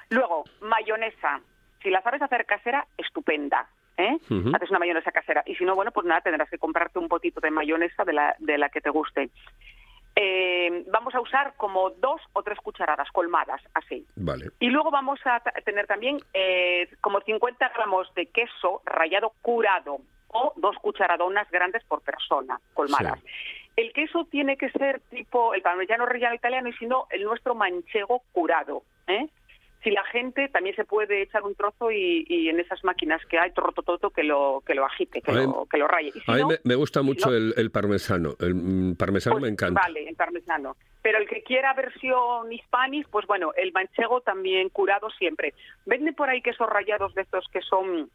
Luego, 0.09 0.43
mayonesa. 0.61 1.41
Si 1.81 1.89
la 1.89 2.01
sabes 2.03 2.21
hacer 2.21 2.45
casera, 2.45 2.85
estupenda. 2.97 3.67
¿eh? 3.97 4.17
Haces 4.53 4.69
una 4.69 4.79
mayonesa 4.79 5.11
casera. 5.11 5.43
Y 5.45 5.55
si 5.55 5.65
no, 5.65 5.75
bueno, 5.75 5.91
pues 5.91 6.05
nada, 6.05 6.21
tendrás 6.21 6.49
que 6.49 6.57
comprarte 6.57 6.99
un 6.99 7.07
potito 7.09 7.41
de 7.41 7.51
mayonesa 7.51 8.03
de 8.05 8.13
la, 8.13 8.35
de 8.39 8.57
la 8.57 8.69
que 8.69 8.81
te 8.81 8.89
guste. 8.89 9.29
Eh, 10.21 10.83
vamos 10.91 11.15
a 11.15 11.21
usar 11.21 11.53
como 11.55 11.91
dos 11.91 12.19
o 12.33 12.43
tres 12.43 12.59
cucharadas 12.59 13.09
colmadas, 13.13 13.61
así. 13.73 14.05
Vale. 14.17 14.49
Y 14.59 14.69
luego 14.69 14.91
vamos 14.91 15.17
a 15.23 15.39
tener 15.63 15.87
también 15.87 16.17
eh, 16.33 16.89
como 16.99 17.21
50 17.21 17.69
gramos 17.69 18.13
de 18.15 18.25
queso 18.25 18.81
rallado 18.83 19.31
curado 19.41 19.99
o 20.27 20.51
dos 20.57 20.75
cucharadonas 20.81 21.49
grandes 21.49 21.85
por 21.85 22.01
persona, 22.01 22.59
colmadas. 22.73 23.17
El 23.77 23.93
queso 23.93 24.25
tiene 24.25 24.57
que 24.57 24.69
ser 24.71 24.99
tipo 25.09 25.53
el 25.53 25.61
parmigiano 25.61 26.05
reggiano 26.05 26.35
italiano 26.35 26.67
y 26.67 26.73
si 26.73 26.85
no, 26.85 27.07
el 27.11 27.23
nuestro 27.23 27.55
manchego 27.55 28.21
curado. 28.33 28.83
¿eh? 29.07 29.29
Si 29.83 29.91
la 29.91 30.03
gente 30.05 30.49
también 30.49 30.75
se 30.75 30.83
puede 30.83 31.21
echar 31.21 31.43
un 31.43 31.55
trozo 31.55 31.89
y, 31.91 32.25
y 32.27 32.49
en 32.49 32.59
esas 32.59 32.83
máquinas 32.83 33.25
que 33.27 33.39
hay, 33.39 33.51
trotototo, 33.51 34.09
que 34.09 34.23
lo, 34.23 34.61
que 34.65 34.75
lo 34.75 34.85
agite, 34.85 35.21
que, 35.21 35.31
mí- 35.31 35.43
lo, 35.43 35.65
que 35.71 35.77
lo 35.77 35.87
raye. 35.87 36.11
Si 36.11 36.19
A 36.27 36.35
mí 36.35 36.41
no, 36.41 36.47
me, 36.49 36.59
me 36.65 36.75
gusta 36.75 37.01
mucho 37.01 37.29
no- 37.29 37.35
el, 37.37 37.53
el 37.55 37.71
parmesano. 37.71 38.35
El 38.39 38.55
mm, 38.55 38.95
parmesano 38.95 39.35
pues, 39.35 39.43
me 39.43 39.49
encanta. 39.53 39.79
Vale, 39.81 40.09
el 40.09 40.15
parmesano. 40.15 40.75
Pero 41.01 41.17
el 41.17 41.29
que 41.29 41.43
quiera 41.43 41.73
versión 41.73 42.51
hispanic, 42.51 43.07
pues 43.09 43.25
bueno, 43.25 43.51
el 43.55 43.71
manchego 43.71 44.19
también 44.19 44.67
curado 44.69 45.09
siempre. 45.11 45.53
Venden 45.85 46.13
por 46.13 46.29
ahí 46.29 46.41
quesos 46.41 46.67
rallados 46.69 47.15
de 47.15 47.21
estos 47.21 47.45
que 47.53 47.61
son 47.61 48.09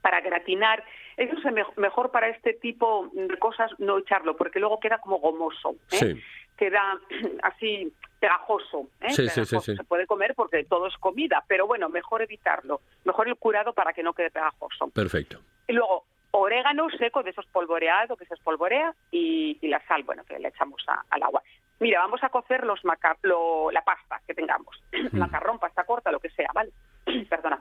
para 0.00 0.22
gratinar. 0.22 0.82
Eso 1.18 1.34
es 1.36 1.52
me- 1.52 1.64
mejor 1.76 2.10
para 2.10 2.28
este 2.30 2.54
tipo 2.54 3.10
de 3.12 3.36
cosas 3.38 3.70
no 3.78 3.98
echarlo, 3.98 4.34
porque 4.36 4.60
luego 4.60 4.80
queda 4.80 4.98
como 4.98 5.18
gomoso. 5.18 5.72
¿eh? 5.92 5.96
Sí. 5.98 6.22
Queda 6.56 6.98
así 7.42 7.92
pegajoso. 8.20 8.88
¿eh? 9.00 9.10
Sí, 9.10 9.28
sí, 9.28 9.28
sí, 9.28 9.40
Pegajoso. 9.40 9.60
sí. 9.60 9.76
Se 9.76 9.84
puede 9.84 10.06
comer 10.06 10.34
porque 10.34 10.64
todo 10.64 10.86
es 10.86 10.96
comida, 10.98 11.44
pero 11.48 11.66
bueno, 11.66 11.88
mejor 11.88 12.22
evitarlo. 12.22 12.80
Mejor 13.04 13.28
el 13.28 13.36
curado 13.36 13.72
para 13.72 13.92
que 13.92 14.02
no 14.02 14.12
quede 14.14 14.30
pegajoso. 14.30 14.88
Perfecto. 14.90 15.40
Y 15.68 15.72
luego, 15.72 16.04
orégano 16.32 16.88
seco 16.98 17.22
de 17.22 17.30
esos 17.30 17.46
polvoreados 17.46 18.18
que 18.18 18.26
se 18.26 18.34
espolvorea 18.34 18.94
y, 19.10 19.58
y 19.60 19.68
la 19.68 19.80
sal, 19.86 20.02
bueno, 20.04 20.24
que 20.24 20.38
le 20.38 20.48
echamos 20.48 20.82
a- 20.88 21.04
al 21.10 21.22
agua. 21.22 21.42
Mira, 21.78 22.00
vamos 22.00 22.22
a 22.24 22.30
cocer 22.30 22.64
los 22.64 22.82
maca- 22.84 23.18
lo- 23.22 23.70
la 23.70 23.82
pasta 23.84 24.20
que 24.26 24.34
tengamos. 24.34 24.82
Macarrón, 25.12 25.58
pasta 25.58 25.84
corta, 25.84 26.10
lo 26.10 26.20
que 26.20 26.30
sea, 26.30 26.48
¿vale? 26.54 26.70
Perdona. 27.28 27.60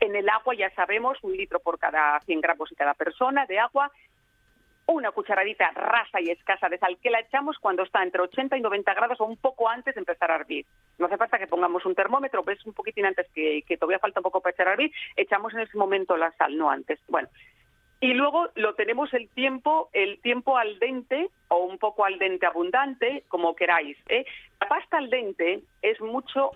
En 0.00 0.16
el 0.16 0.28
agua 0.28 0.54
ya 0.54 0.70
sabemos, 0.74 1.18
un 1.22 1.36
litro 1.36 1.60
por 1.60 1.78
cada 1.78 2.18
100 2.20 2.40
gramos 2.40 2.72
y 2.72 2.74
cada 2.74 2.94
persona 2.94 3.46
de 3.46 3.58
agua, 3.60 3.90
una 4.86 5.10
cucharadita 5.12 5.70
rasa 5.72 6.20
y 6.20 6.30
escasa 6.30 6.68
de 6.68 6.78
sal 6.78 6.98
que 7.02 7.10
la 7.10 7.20
echamos 7.20 7.58
cuando 7.58 7.82
está 7.82 8.02
entre 8.02 8.22
80 8.22 8.56
y 8.56 8.60
90 8.60 8.94
grados 8.94 9.20
o 9.20 9.24
un 9.24 9.36
poco 9.36 9.68
antes 9.68 9.94
de 9.94 10.00
empezar 10.00 10.30
a 10.30 10.36
hervir. 10.36 10.66
No 10.98 11.06
hace 11.06 11.16
falta 11.16 11.38
que 11.38 11.46
pongamos 11.46 11.86
un 11.86 11.94
termómetro, 11.94 12.42
ves 12.42 12.64
un 12.66 12.72
poquitín 12.72 13.06
antes 13.06 13.26
que, 13.34 13.62
que 13.66 13.76
todavía 13.76 13.98
falta 13.98 14.20
un 14.20 14.24
poco 14.24 14.40
para 14.40 14.52
echar 14.52 14.68
a 14.68 14.72
hervir, 14.72 14.92
echamos 15.16 15.54
en 15.54 15.60
ese 15.60 15.78
momento 15.78 16.16
la 16.16 16.32
sal, 16.32 16.56
no 16.56 16.70
antes. 16.70 17.00
Bueno, 17.08 17.28
y 18.02 18.14
luego 18.14 18.48
lo 18.56 18.74
tenemos 18.74 19.14
el 19.14 19.28
tiempo, 19.28 19.88
el 19.92 20.20
tiempo 20.20 20.58
al 20.58 20.80
dente 20.80 21.30
o 21.46 21.58
un 21.58 21.78
poco 21.78 22.04
al 22.04 22.18
dente 22.18 22.46
abundante, 22.46 23.22
como 23.28 23.54
queráis. 23.54 23.96
¿eh? 24.08 24.26
La 24.60 24.66
pasta 24.66 24.98
al 24.98 25.08
dente 25.08 25.62
es 25.82 26.00
mucho, 26.00 26.50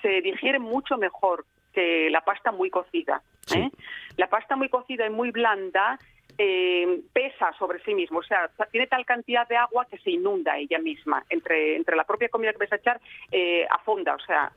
se 0.00 0.20
digiere 0.20 0.60
mucho 0.60 0.96
mejor 0.96 1.44
que 1.72 2.08
la 2.08 2.20
pasta 2.20 2.52
muy 2.52 2.70
cocida. 2.70 3.20
Sí. 3.40 3.58
¿eh? 3.58 3.70
La 4.16 4.28
pasta 4.28 4.54
muy 4.54 4.68
cocida 4.68 5.04
y 5.04 5.10
muy 5.10 5.32
blanda 5.32 5.98
eh, 6.38 7.00
pesa 7.12 7.52
sobre 7.58 7.82
sí 7.84 7.94
mismo, 7.94 8.18
o 8.18 8.22
sea, 8.22 8.50
tiene 8.70 8.86
tal 8.86 9.04
cantidad 9.04 9.46
de 9.48 9.56
agua 9.56 9.86
que 9.86 9.98
se 9.98 10.10
inunda 10.10 10.58
ella 10.58 10.78
misma 10.78 11.24
entre, 11.30 11.76
entre 11.76 11.96
la 11.96 12.04
propia 12.04 12.28
comida 12.28 12.52
que 12.52 12.58
vais 12.58 12.72
a 12.72 12.76
echar 12.76 13.00
eh, 13.30 13.66
a 13.70 13.78
fonda, 13.78 14.14
o 14.14 14.20
sea, 14.20 14.52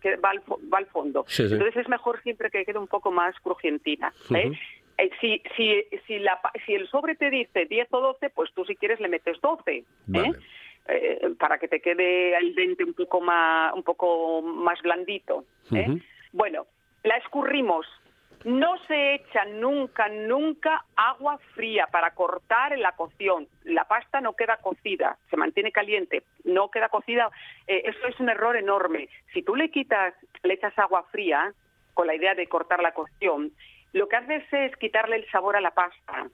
que 0.00 0.16
va 0.16 0.30
al, 0.30 0.40
va 0.72 0.78
al 0.78 0.86
fondo. 0.86 1.24
Sí, 1.28 1.46
sí. 1.48 1.54
Entonces 1.54 1.82
es 1.82 1.88
mejor 1.88 2.20
siempre 2.22 2.50
que 2.50 2.64
quede 2.64 2.78
un 2.78 2.88
poco 2.88 3.10
más 3.10 3.38
crujientina. 3.40 4.12
¿eh? 4.34 4.52
Eh, 4.98 5.10
si, 5.20 5.42
si, 5.56 5.84
si, 6.06 6.18
la, 6.18 6.40
si 6.66 6.74
el 6.74 6.88
sobre 6.88 7.14
te 7.14 7.30
dice 7.30 7.66
10 7.66 7.88
o 7.92 8.00
12, 8.00 8.30
pues 8.30 8.50
tú 8.54 8.64
si 8.64 8.76
quieres 8.76 9.00
le 9.00 9.08
metes 9.08 9.40
12. 9.40 9.72
¿eh? 9.72 9.84
Vale. 10.06 10.38
Eh, 10.88 11.34
para 11.38 11.58
que 11.58 11.68
te 11.68 11.80
quede 11.80 12.36
el 12.36 12.54
dente 12.54 12.84
un 12.84 12.94
poco 12.94 13.20
más, 13.20 13.72
un 13.72 13.82
poco 13.82 14.42
más 14.42 14.80
blandito. 14.82 15.44
¿eh? 15.72 15.98
Bueno, 16.32 16.66
la 17.04 17.16
escurrimos. 17.16 17.86
No 18.44 18.76
se 18.88 19.14
echa 19.14 19.44
nunca, 19.44 20.08
nunca 20.08 20.84
agua 20.96 21.38
fría 21.54 21.86
para 21.86 22.12
cortar 22.14 22.76
la 22.78 22.92
cocción. 22.92 23.46
La 23.64 23.84
pasta 23.84 24.20
no 24.20 24.34
queda 24.34 24.56
cocida, 24.56 25.16
se 25.30 25.36
mantiene 25.36 25.70
caliente, 25.70 26.24
no 26.44 26.70
queda 26.70 26.88
cocida. 26.88 27.30
Eh, 27.66 27.82
eso 27.84 28.06
es 28.08 28.18
un 28.18 28.28
error 28.28 28.56
enorme. 28.56 29.08
Si 29.32 29.42
tú 29.42 29.54
le 29.54 29.70
quitas, 29.70 30.14
le 30.42 30.54
echas 30.54 30.76
agua 30.78 31.04
fría 31.12 31.52
con 31.94 32.06
la 32.06 32.16
idea 32.16 32.34
de 32.34 32.48
cortar 32.48 32.82
la 32.82 32.94
cocción, 32.94 33.52
lo 33.92 34.08
que 34.08 34.16
haces 34.16 34.44
es 34.50 34.76
quitarle 34.76 35.16
el 35.16 35.30
sabor 35.30 35.56
a 35.56 35.60
la 35.60 35.72
pasta. 35.72 36.28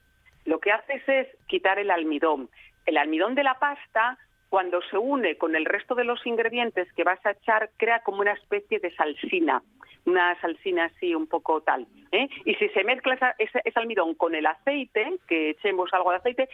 Lo 0.44 0.60
que 0.60 0.72
haces 0.72 1.02
es 1.08 1.28
quitar 1.46 1.78
el 1.78 1.90
almidón. 1.90 2.48
El 2.86 2.96
almidón 2.96 3.34
de 3.34 3.44
la 3.44 3.58
pasta, 3.58 4.16
cuando 4.48 4.80
se 4.90 4.96
une 4.98 5.36
con 5.36 5.54
el 5.56 5.64
resto 5.64 5.94
de 5.94 6.04
los 6.04 6.24
ingredientes 6.26 6.90
que 6.94 7.04
vas 7.04 7.24
a 7.26 7.32
echar, 7.32 7.70
crea 7.76 8.00
como 8.00 8.20
una 8.20 8.32
especie 8.32 8.78
de 8.78 8.90
salsina, 8.94 9.62
una 10.06 10.40
salsina 10.40 10.86
así 10.86 11.14
un 11.14 11.26
poco 11.26 11.60
tal. 11.60 11.86
¿eh? 12.12 12.28
Y 12.46 12.54
si 12.54 12.68
se 12.70 12.82
mezcla 12.84 13.14
esa- 13.14 13.34
ese, 13.38 13.60
ese 13.64 13.78
almidón 13.78 14.14
con 14.14 14.34
el 14.34 14.46
aceite, 14.46 15.18
que 15.28 15.50
echemos 15.50 15.92
algo 15.92 16.10
de 16.12 16.16
aceite, 16.16 16.48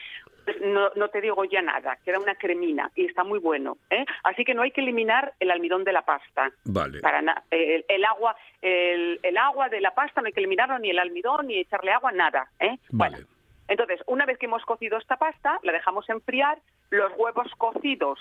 pues 0.44 0.60
no, 0.60 0.90
no 0.96 1.08
te 1.08 1.20
digo 1.20 1.44
ya 1.44 1.62
nada, 1.62 1.96
queda 2.04 2.18
una 2.18 2.34
cremina 2.34 2.90
y 2.96 3.06
está 3.06 3.22
muy 3.22 3.38
bueno. 3.38 3.76
¿eh? 3.90 4.04
Así 4.24 4.44
que 4.44 4.54
no 4.54 4.62
hay 4.62 4.72
que 4.72 4.80
eliminar 4.80 5.32
el 5.38 5.50
almidón 5.52 5.84
de 5.84 5.92
la 5.92 6.02
pasta. 6.02 6.50
Vale. 6.64 7.00
Para 7.00 7.22
na- 7.22 7.44
el, 7.50 7.84
el 7.88 8.04
agua 8.04 8.34
el, 8.60 9.20
el 9.22 9.36
agua 9.38 9.68
de 9.68 9.80
la 9.80 9.92
pasta 9.94 10.20
no 10.20 10.26
hay 10.26 10.32
que 10.32 10.40
eliminarlo 10.40 10.78
ni 10.80 10.90
el 10.90 10.98
almidón 10.98 11.46
ni 11.46 11.58
echarle 11.58 11.92
agua 11.92 12.10
nada 12.12 12.48
¿eh? 12.58 12.76
Vale. 12.90 13.16
bueno 13.18 13.33
entonces 13.68 14.00
una 14.06 14.26
vez 14.26 14.38
que 14.38 14.47
hemos 14.47 14.64
cocido 14.64 14.99
esta 14.99 15.16
pasta 15.16 15.59
la 15.62 15.73
dejamos 15.73 16.09
enfriar 16.09 16.59
los 16.90 17.12
huevos 17.16 17.50
cocidos 17.56 18.18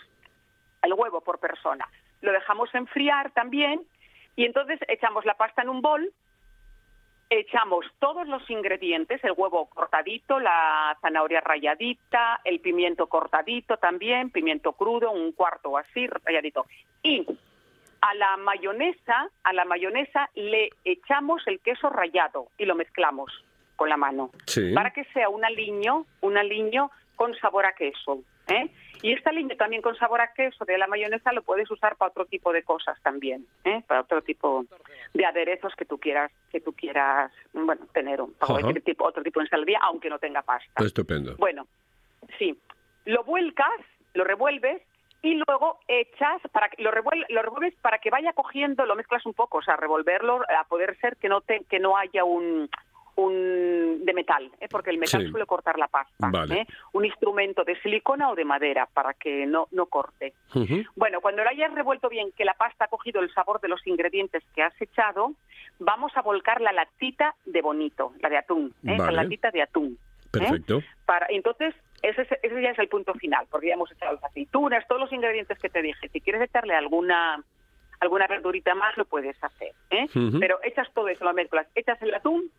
el 0.82 0.94
huevo 0.94 1.22
por 1.22 1.40
persona 1.40 1.88
lo 2.22 2.32
dejamos 2.32 2.74
enfriar 2.74 3.32
también 3.32 3.82
y 4.36 4.46
entonces 4.46 4.80
echamos 4.88 5.26
la 5.26 5.36
pasta 5.36 5.62
en 5.62 5.70
un 5.70 5.82
bol 5.82 6.14
echamos 7.40 7.86
todos 8.00 8.28
los 8.28 8.48
ingredientes, 8.50 9.24
el 9.24 9.34
huevo 9.36 9.66
cortadito, 9.68 10.40
la 10.40 10.98
zanahoria 11.02 11.42
ralladita, 11.42 12.42
el 12.44 12.60
pimiento 12.60 13.08
cortadito 13.08 13.78
también, 13.78 14.30
pimiento 14.30 14.74
crudo, 14.74 15.12
un 15.12 15.32
cuarto 15.32 15.78
así 15.78 16.08
ralladito. 16.08 16.66
Y 17.02 17.26
a 18.02 18.14
la 18.16 18.38
mayonesa, 18.38 19.30
a 19.44 19.54
la 19.54 19.66
mayonesa 19.66 20.30
le 20.36 20.70
echamos 20.84 21.46
el 21.48 21.60
queso 21.60 21.90
rallado 21.90 22.48
y 22.58 22.66
lo 22.66 22.76
mezclamos 22.76 23.32
con 23.76 23.90
la 23.90 23.98
mano 23.98 24.32
Sí. 24.46 24.74
para 24.74 24.92
que 24.92 25.04
sea 25.14 25.30
un 25.30 25.44
aliño, 25.46 26.06
un 26.22 26.38
aliño 26.38 26.92
con 27.16 27.36
sabor 27.36 27.66
a 27.66 27.74
queso. 27.74 28.20
¿eh? 28.48 28.70
Y 29.02 29.14
este 29.14 29.30
aliño 29.30 29.56
también 29.58 29.82
con 29.82 29.96
sabor 29.96 30.22
a 30.22 30.34
queso 30.34 30.66
de 30.66 30.78
la 30.78 30.88
mayonesa 30.88 31.32
lo 31.34 31.44
puedes 31.44 31.70
usar 31.72 31.96
para 31.96 32.12
otro 32.12 32.26
tipo 32.26 32.52
de 32.54 32.64
cosas 32.64 32.98
también, 33.04 33.46
¿eh? 33.64 33.82
para 33.88 34.02
otro 34.02 34.22
tipo 34.22 34.66
de 35.14 35.26
aderezos 35.26 35.74
que 35.76 35.86
tú 35.86 35.98
quieras, 36.00 36.32
que 36.52 36.60
tú 36.62 36.74
quieras, 36.74 37.32
bueno, 37.54 37.86
tener 37.94 38.22
un, 38.22 38.34
cualquier 38.34 38.82
tipo, 38.82 39.06
otro 39.06 39.22
tipo 39.24 39.40
de 39.40 39.46
ensaladilla, 39.46 39.80
aunque 39.84 40.10
no 40.10 40.20
tenga 40.20 40.42
pasta. 40.42 40.84
Estupendo. 40.84 41.36
Bueno, 41.38 41.68
sí. 42.40 42.58
Lo 43.06 43.24
vuelcas, 43.24 43.68
lo 44.14 44.24
revuelves 44.24 44.82
y 45.22 45.36
luego 45.48 45.80
echas, 45.88 46.42
para 46.52 46.68
que, 46.70 46.82
lo, 46.82 46.92
revuel- 46.92 47.26
lo 47.30 47.42
revuelves 47.44 47.76
para 47.82 48.00
que 48.00 48.10
vaya 48.10 48.34
cogiendo, 48.34 48.86
lo 48.86 48.96
mezclas 48.96 49.26
un 49.26 49.34
poco, 49.34 49.60
o 49.60 49.62
sea, 49.62 49.76
revolverlo 49.78 50.42
a 50.50 50.64
poder 50.66 50.98
ser 51.00 51.16
que 51.18 51.30
no, 51.30 51.42
te, 51.42 51.64
que 51.70 51.80
no 51.80 51.96
haya 51.98 52.24
un, 52.26 52.70
un 53.16 54.04
de 54.06 54.14
metal, 54.14 54.52
¿eh? 54.60 54.68
porque 54.70 54.90
el 54.90 54.98
metal 54.98 55.22
Sí. 55.24 55.30
suele 55.32 55.46
cortar 55.46 55.78
la 55.78 55.88
pasta. 55.88 56.30
Vale. 56.32 56.62
¿eh? 56.62 56.68
Un 56.94 57.06
instrumento 57.06 57.64
de 57.64 57.80
silicona 57.82 58.30
o 58.32 58.36
de 58.36 58.46
madera 58.46 58.88
para 58.94 59.14
que 59.14 59.46
no, 59.46 59.68
no 59.72 59.86
corte. 59.86 60.34
Bueno, 60.96 61.22
cuando 61.22 61.44
lo 61.44 61.50
hayas 61.50 61.74
revuelto 61.74 62.10
bien, 62.10 62.32
que 62.36 62.46
la 62.46 62.54
pasta 62.54 62.86
ha 62.86 62.88
cogido 62.88 63.22
el 63.22 63.34
sabor 63.34 63.62
de 63.62 63.68
los 63.70 63.86
ingredientes 63.88 64.44
que 64.56 64.64
has 64.64 64.80
echado, 64.82 65.34
vamos 65.80 66.12
a 66.16 66.22
volcar 66.22 66.62
la 66.62 66.72
latita 66.74 67.36
de 67.46 67.62
bonito, 67.62 68.14
la 68.22 68.30
de 68.30 68.38
atún, 68.38 68.74
¿eh? 68.86 68.98
Vale. 68.98 69.12
la 69.14 69.24
latita 69.24 69.52
de 69.52 69.62
atún. 69.62 69.94
¿eh? 69.94 70.30
Perfecto. 70.32 70.82
Para, 71.06 71.28
entonces, 71.30 71.76
ese, 72.02 72.24
es- 72.24 72.40
ese 72.42 72.62
ya 72.62 72.72
es 72.72 72.80
el 72.80 72.88
punto 72.88 73.14
final, 73.14 73.46
porque 73.50 73.68
ya 73.68 73.76
hemos 73.76 73.92
echado 73.92 74.14
las 74.14 74.24
aceitunas, 74.24 74.86
todos 74.88 75.02
los 75.02 75.14
ingredientes 75.14 75.58
que 75.60 75.70
te 75.70 75.82
dije. 75.82 76.10
Si 76.10 76.20
quieres 76.22 76.42
echarle 76.42 76.74
alguna 76.76 77.42
alguna 78.00 78.28
verdurita 78.28 78.76
más, 78.76 78.98
lo 78.98 79.06
puedes 79.06 79.42
hacer. 79.42 79.72
¿eh? 79.92 80.08
Pero 80.38 80.60
echas 80.64 80.92
todo 80.94 81.08
eso, 81.08 81.24
lo 81.24 81.34
mezclas, 81.34 81.68
echas 81.74 82.02
el 82.02 82.14
atún, 82.14 82.52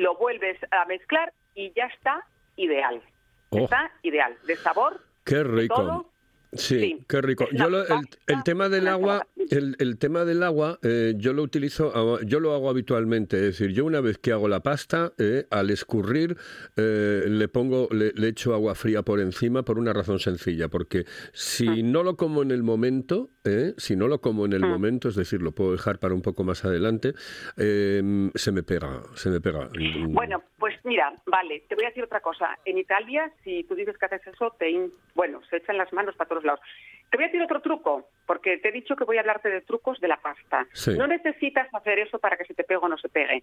lo 0.00 0.16
vuelves 0.16 0.56
a 0.70 0.86
mezclar 0.86 1.32
y 1.54 1.72
ya 1.74 1.84
está 1.86 2.26
ideal. 2.56 3.02
Oh. 3.50 3.58
Está 3.64 3.92
ideal. 4.02 4.34
De 4.46 4.56
sabor, 4.56 5.00
Qué 5.24 5.44
rico. 5.44 5.74
todo. 5.74 6.09
Sí, 6.52 6.78
Sí. 6.80 7.04
qué 7.08 7.20
rico. 7.20 7.46
Yo 7.52 7.70
lo- 7.70 7.86
el, 7.86 8.08
el 8.26 8.42
tema 8.42 8.68
del 8.68 8.88
agua, 8.88 9.26
el, 9.50 9.76
el 9.78 9.98
tema 9.98 10.24
del 10.24 10.42
agua, 10.42 10.78
eh, 10.82 11.14
yo 11.16 11.32
lo 11.32 11.42
utilizo, 11.42 11.92
ah, 11.94 12.18
yo 12.24 12.40
lo 12.40 12.54
hago 12.54 12.68
habitualmente. 12.68 13.36
Es 13.36 13.58
decir, 13.58 13.70
yo 13.74 13.84
una 13.84 14.00
vez 14.00 14.18
que 14.18 14.32
hago 14.32 14.48
la 14.48 14.60
pasta, 14.60 15.12
eh, 15.18 15.46
al 15.50 15.70
escurrir 15.70 16.36
eh, 16.76 17.22
le 17.28 17.48
pongo, 17.48 17.88
le, 17.92 18.12
le 18.14 18.28
echo 18.28 18.52
agua 18.54 18.74
fría 18.74 19.02
por 19.02 19.20
encima 19.20 19.62
por 19.62 19.78
una 19.78 19.92
razón 19.92 20.18
sencilla, 20.18 20.68
porque 20.68 21.04
si 21.32 21.68
Ah. 21.68 21.74
no 21.84 22.02
lo 22.02 22.16
como 22.16 22.42
en 22.42 22.50
el 22.50 22.62
momento, 22.64 23.28
eh, 23.44 23.74
si 23.76 23.94
no 23.94 24.08
lo 24.08 24.20
como 24.20 24.44
en 24.44 24.52
el 24.52 24.64
Ah. 24.64 24.68
momento, 24.68 25.08
es 25.08 25.14
decir, 25.14 25.42
lo 25.42 25.52
puedo 25.52 25.72
dejar 25.72 25.98
para 26.00 26.14
un 26.14 26.22
poco 26.22 26.42
más 26.42 26.64
adelante, 26.64 27.14
eh, 27.56 28.30
se 28.34 28.52
me 28.52 28.62
pega, 28.62 29.02
se 29.14 29.30
me 29.30 29.40
pega. 29.40 29.68
Bueno, 30.08 30.42
pues 30.58 30.74
mira, 30.84 31.12
vale, 31.26 31.64
te 31.68 31.74
voy 31.74 31.84
a 31.84 31.88
decir 31.88 32.02
otra 32.04 32.20
cosa. 32.20 32.58
En 32.64 32.78
Italia, 32.78 33.30
si 33.44 33.64
tú 33.64 33.74
dices 33.74 33.96
que 33.98 34.06
haces 34.06 34.22
eso, 34.26 34.54
te 34.58 34.70
in- 34.70 34.92
bueno, 35.14 35.40
se 35.48 35.56
echan 35.58 35.76
las 35.78 35.92
manos 35.92 36.14
para 36.16 36.28
todos 36.28 36.39
lados. 36.44 36.60
Te 37.10 37.16
voy 37.16 37.24
a 37.24 37.28
decir 37.28 37.42
otro 37.42 37.60
truco, 37.60 38.08
porque 38.24 38.58
te 38.58 38.68
he 38.68 38.72
dicho 38.72 38.94
que 38.94 39.04
voy 39.04 39.16
a 39.16 39.20
hablarte 39.20 39.50
de 39.50 39.62
trucos 39.62 40.00
de 40.00 40.08
la 40.08 40.18
pasta. 40.18 40.66
Sí. 40.72 40.96
No 40.96 41.08
necesitas 41.08 41.72
hacer 41.74 41.98
eso 41.98 42.18
para 42.20 42.36
que 42.36 42.44
se 42.44 42.54
te 42.54 42.62
pegue 42.62 42.80
o 42.80 42.88
no 42.88 42.98
se 42.98 43.08
pegue. 43.08 43.42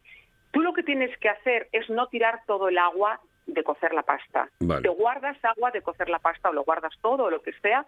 Tú 0.51 0.61
lo 0.61 0.73
que 0.73 0.83
tienes 0.83 1.15
que 1.17 1.27
hacer 1.27 1.67
es 1.73 1.89
no 1.89 2.07
tirar 2.07 2.41
todo 2.47 2.69
el 2.69 2.77
agua 2.77 3.19
de 3.45 3.63
cocer 3.63 3.93
la 3.93 4.03
pasta. 4.03 4.49
Vale. 4.61 4.81
Te 4.81 4.89
guardas 4.89 5.37
agua 5.43 5.71
de 5.71 5.81
cocer 5.81 6.09
la 6.09 6.19
pasta 6.19 6.49
o 6.49 6.53
lo 6.53 6.63
guardas 6.63 6.93
todo 7.01 7.25
o 7.25 7.29
lo 7.29 7.41
que 7.41 7.51
sea 7.61 7.85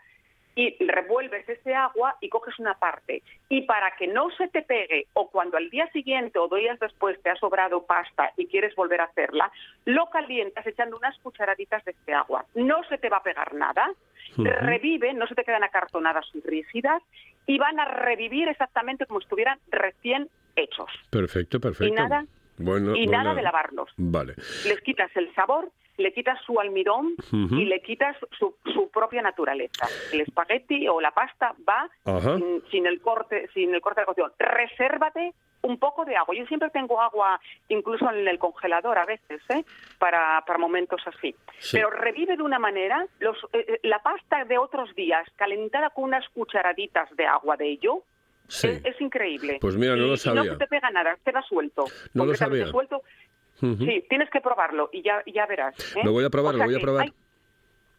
y 0.56 0.76
revuelves 0.86 1.48
ese 1.48 1.74
agua 1.74 2.16
y 2.22 2.30
coges 2.30 2.58
una 2.60 2.74
parte. 2.74 3.22
Y 3.48 3.62
para 3.62 3.92
que 3.96 4.08
no 4.08 4.30
se 4.32 4.48
te 4.50 4.62
pegue 4.62 5.08
o 5.14 5.30
cuando 5.30 5.58
al 5.58 5.70
día 5.70 5.88
siguiente 5.92 6.38
o 6.40 6.48
dos 6.48 6.60
días 6.60 6.80
después 6.80 7.22
te 7.22 7.30
ha 7.30 7.36
sobrado 7.36 7.86
pasta 7.86 8.32
y 8.36 8.48
quieres 8.48 8.76
volver 8.76 9.02
a 9.02 9.06
hacerla, 9.06 9.52
lo 9.86 10.08
calientas 10.08 10.66
echando 10.68 10.98
unas 10.98 11.18
cucharaditas 11.20 11.84
de 11.86 11.92
este 11.92 12.14
agua. 12.14 12.46
No 12.56 12.84
se 12.90 12.98
te 12.98 13.10
va 13.10 13.18
a 13.18 13.24
pegar 13.24 13.54
nada, 13.54 13.90
Ujú. 14.34 14.44
reviven, 14.44 15.18
no 15.18 15.28
se 15.28 15.36
te 15.36 15.44
quedan 15.44 15.64
acartonadas 15.64 16.26
y 16.34 16.42
rígidas 16.42 17.02
y 17.48 17.58
van 17.58 17.80
a 17.80 17.86
revivir 17.86 18.48
exactamente 18.50 19.06
como 19.06 19.20
estuvieran 19.20 19.60
recién 19.72 20.30
hechos. 20.56 20.90
Perfecto, 21.10 21.60
perfecto. 21.60 21.94
nada- 21.96 22.26
Bueno, 22.58 22.94
y 22.96 23.08
nada 23.08 23.24
bueno. 23.24 23.36
de 23.36 23.42
lavarlos. 23.44 23.90
Vale. 23.98 24.34
Les 24.66 24.82
quitas 24.82 25.10
el 25.16 25.34
sabor, 25.34 25.72
le 26.00 26.12
quitas 26.14 26.40
su 26.46 26.60
almidón 26.60 27.16
y 27.32 27.66
le 27.66 27.82
quitas 27.82 28.16
su, 28.38 28.56
su 28.74 28.90
propia 28.90 29.22
naturaleza. 29.22 29.88
El 30.12 30.22
espagueti 30.22 30.88
o 30.88 31.00
la 31.00 31.12
pasta 31.12 31.54
va 31.68 31.90
sin, 32.36 32.64
sin 32.72 32.88
el 32.88 33.00
corte, 33.02 33.48
sin 33.54 33.74
el 33.76 33.82
corte 33.82 34.02
de 34.02 34.06
cocción. 34.06 34.32
Resérvate 34.40 35.34
un 35.62 35.78
poco 35.78 36.06
de 36.06 36.16
agua. 36.16 36.34
Yo 36.36 36.46
siempre 36.46 36.70
tengo 36.70 37.02
agua, 37.02 37.40
incluso 37.68 38.10
en 38.12 38.26
el 38.28 38.40
congelador 38.40 38.98
a 38.98 39.06
veces, 39.06 39.42
¿eh? 39.50 39.66
para, 39.98 40.42
para 40.48 40.58
momentos 40.58 41.02
así. 41.06 41.36
Sí. 41.60 41.76
Pero 41.78 41.90
revive 41.90 42.38
de 42.38 42.44
una 42.44 42.60
manera 42.60 43.06
los, 43.20 43.38
eh, 43.52 43.66
eh, 43.68 43.80
la 43.84 44.00
pasta 44.00 44.46
de 44.46 44.58
otros 44.58 44.96
días, 44.96 45.28
calentada 45.36 45.90
con 45.90 46.06
unas 46.06 46.28
cucharaditas 46.30 47.14
de 47.18 47.26
agua 47.26 47.58
de 47.58 47.68
ello. 47.72 48.04
Sí. 48.48 48.68
Es, 48.70 48.86
es 48.86 49.02
increíble. 49.02 49.58
Pues 49.60 49.76
mira, 49.76 49.96
no 49.98 50.06
Y- 50.06 50.10
lo 50.12 50.18
sabía. 50.18 50.44
no 50.46 50.52
se 50.54 50.58
te 50.58 50.68
pega 50.68 50.90
nada, 50.92 51.18
queda 51.26 51.42
suelto. 51.44 51.84
No 52.14 52.26
lo 52.26 52.34
sabía. 52.36 52.66
suelto. 52.68 53.02
Sí, 53.60 54.06
tienes 54.10 54.30
que 54.30 54.42
probarlo 54.42 54.90
y 54.94 55.02
ya, 55.02 55.22
ya 55.34 55.46
verás. 55.46 55.76
¿eh? 55.96 56.02
Lo 56.04 56.12
voy 56.14 56.26
a 56.26 56.30
probar, 56.30 56.56
O 56.56 56.58
lo 56.58 56.66
voy 56.66 56.76
a 56.76 56.80
probar. 56.80 57.04
hay- 57.04 57.14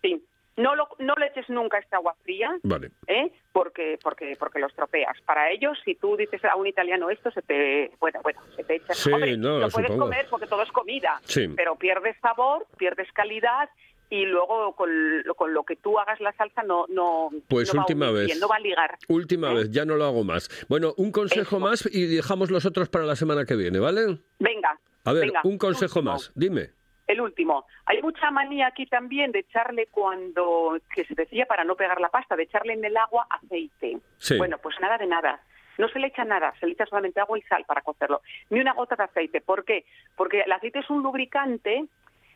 sí, 0.03 0.25
no, 0.57 0.75
lo, 0.75 0.89
no 0.99 1.15
le 1.15 1.27
eches 1.29 1.49
nunca 1.49 1.79
esta 1.79 1.97
agua 1.97 2.15
fría, 2.23 2.51
Vale. 2.63 2.91
¿eh? 3.07 3.33
porque, 3.53 3.99
porque, 4.03 4.37
porque 4.39 4.59
lo 4.59 4.67
estropeas. 4.67 5.17
Para 5.25 5.51
ellos, 5.51 5.79
si 5.85 5.95
tú 5.95 6.17
dices 6.17 6.45
a 6.45 6.57
un 6.57 6.67
italiano 6.67 7.09
esto, 7.11 7.31
se 7.31 7.43
te, 7.43 7.91
bueno, 8.01 8.21
bueno, 8.23 8.41
se 8.57 8.65
te 8.65 8.77
echa. 8.77 8.93
Sí, 8.95 9.13
Hombre, 9.13 9.37
no, 9.37 9.59
lo 9.59 9.69
puedes 9.71 9.91
comer 9.91 10.27
porque 10.31 10.47
todo 10.47 10.63
es 10.63 10.73
comida, 10.73 11.21
Sí. 11.25 11.49
pero 11.57 11.77
pierdes 11.77 12.17
sabor, 12.21 12.67
pierdes 12.77 13.11
calidad 13.13 13.69
y 14.13 14.27
luego 14.27 14.75
con, 14.75 15.23
lo- 15.23 15.35
con 15.37 15.55
lo 15.55 15.63
que 15.63 15.77
tú 15.77 15.99
hagas 15.99 16.21
la 16.21 16.33
salsa 16.33 16.63
no, 16.65 16.85
no, 16.89 17.31
Pues 17.49 17.73
no 17.73 17.81
última 17.83 18.11
vez. 18.11 18.27
bien, 18.27 18.41
no 18.41 18.49
va 18.49 18.57
a 18.57 18.61
ligar. 18.61 18.99
Última 19.09 19.53
¿Eh? 19.53 19.55
vez, 19.55 19.71
ya 19.71 19.85
no 19.85 19.95
lo 19.97 20.05
hago 20.05 20.25
más. 20.25 20.49
Bueno, 20.69 20.95
un 20.97 21.13
consejo 21.13 21.57
Eso. 21.57 21.61
más 21.61 21.89
y 21.95 22.07
dejamos 22.17 22.51
los 22.51 22.67
otros 22.67 22.89
para 22.89 23.05
la 23.05 23.15
semana 23.17 23.45
que 23.45 23.55
viene, 23.57 23.79
¿vale? 23.79 24.19
Venga. 24.41 24.79
A 25.05 25.13
ver, 25.13 25.27
venga, 25.27 25.41
un 25.45 25.59
consejo 25.59 26.01
último. 26.01 26.13
más, 26.13 26.33
dime. 26.35 26.71
El 27.07 27.21
último. 27.21 27.67
Hay 27.87 28.01
mucha 28.03 28.31
manía 28.31 28.69
aquí 28.69 28.87
también 28.87 29.33
de 29.33 29.41
echarle 29.41 29.89
cuando, 29.91 30.79
que 30.95 31.05
se 31.05 31.15
decía 31.15 31.47
para 31.47 31.65
no 31.65 31.75
pegar 31.75 32.01
la 32.01 32.09
pasta, 32.09 32.37
de 32.37 32.45
echarle 32.45 32.75
en 32.75 32.85
el 32.85 32.97
agua 32.97 33.27
aceite. 33.29 33.99
Sí. 34.19 34.39
Bueno, 34.39 34.59
pues 34.59 34.77
nada 34.81 34.97
de 34.97 35.07
nada. 35.07 35.41
No 35.77 35.89
se 35.89 35.99
le 35.99 36.09
echa 36.09 36.25
nada, 36.25 36.55
se 36.61 36.67
le 36.67 36.73
echa 36.75 36.87
solamente 36.87 37.21
agua 37.21 37.39
y 37.39 37.43
sal 37.43 37.65
para 37.67 37.83
cocerlo. 37.83 38.21
Ni 38.51 38.61
una 38.61 38.75
gota 38.75 38.95
de 38.97 39.05
aceite. 39.05 39.41
¿Por 39.41 39.65
qué? 39.65 39.87
Porque 40.15 40.43
el 40.43 40.53
aceite 40.53 40.81
es 40.81 40.91
un 40.91 41.03
lubricante 41.03 41.87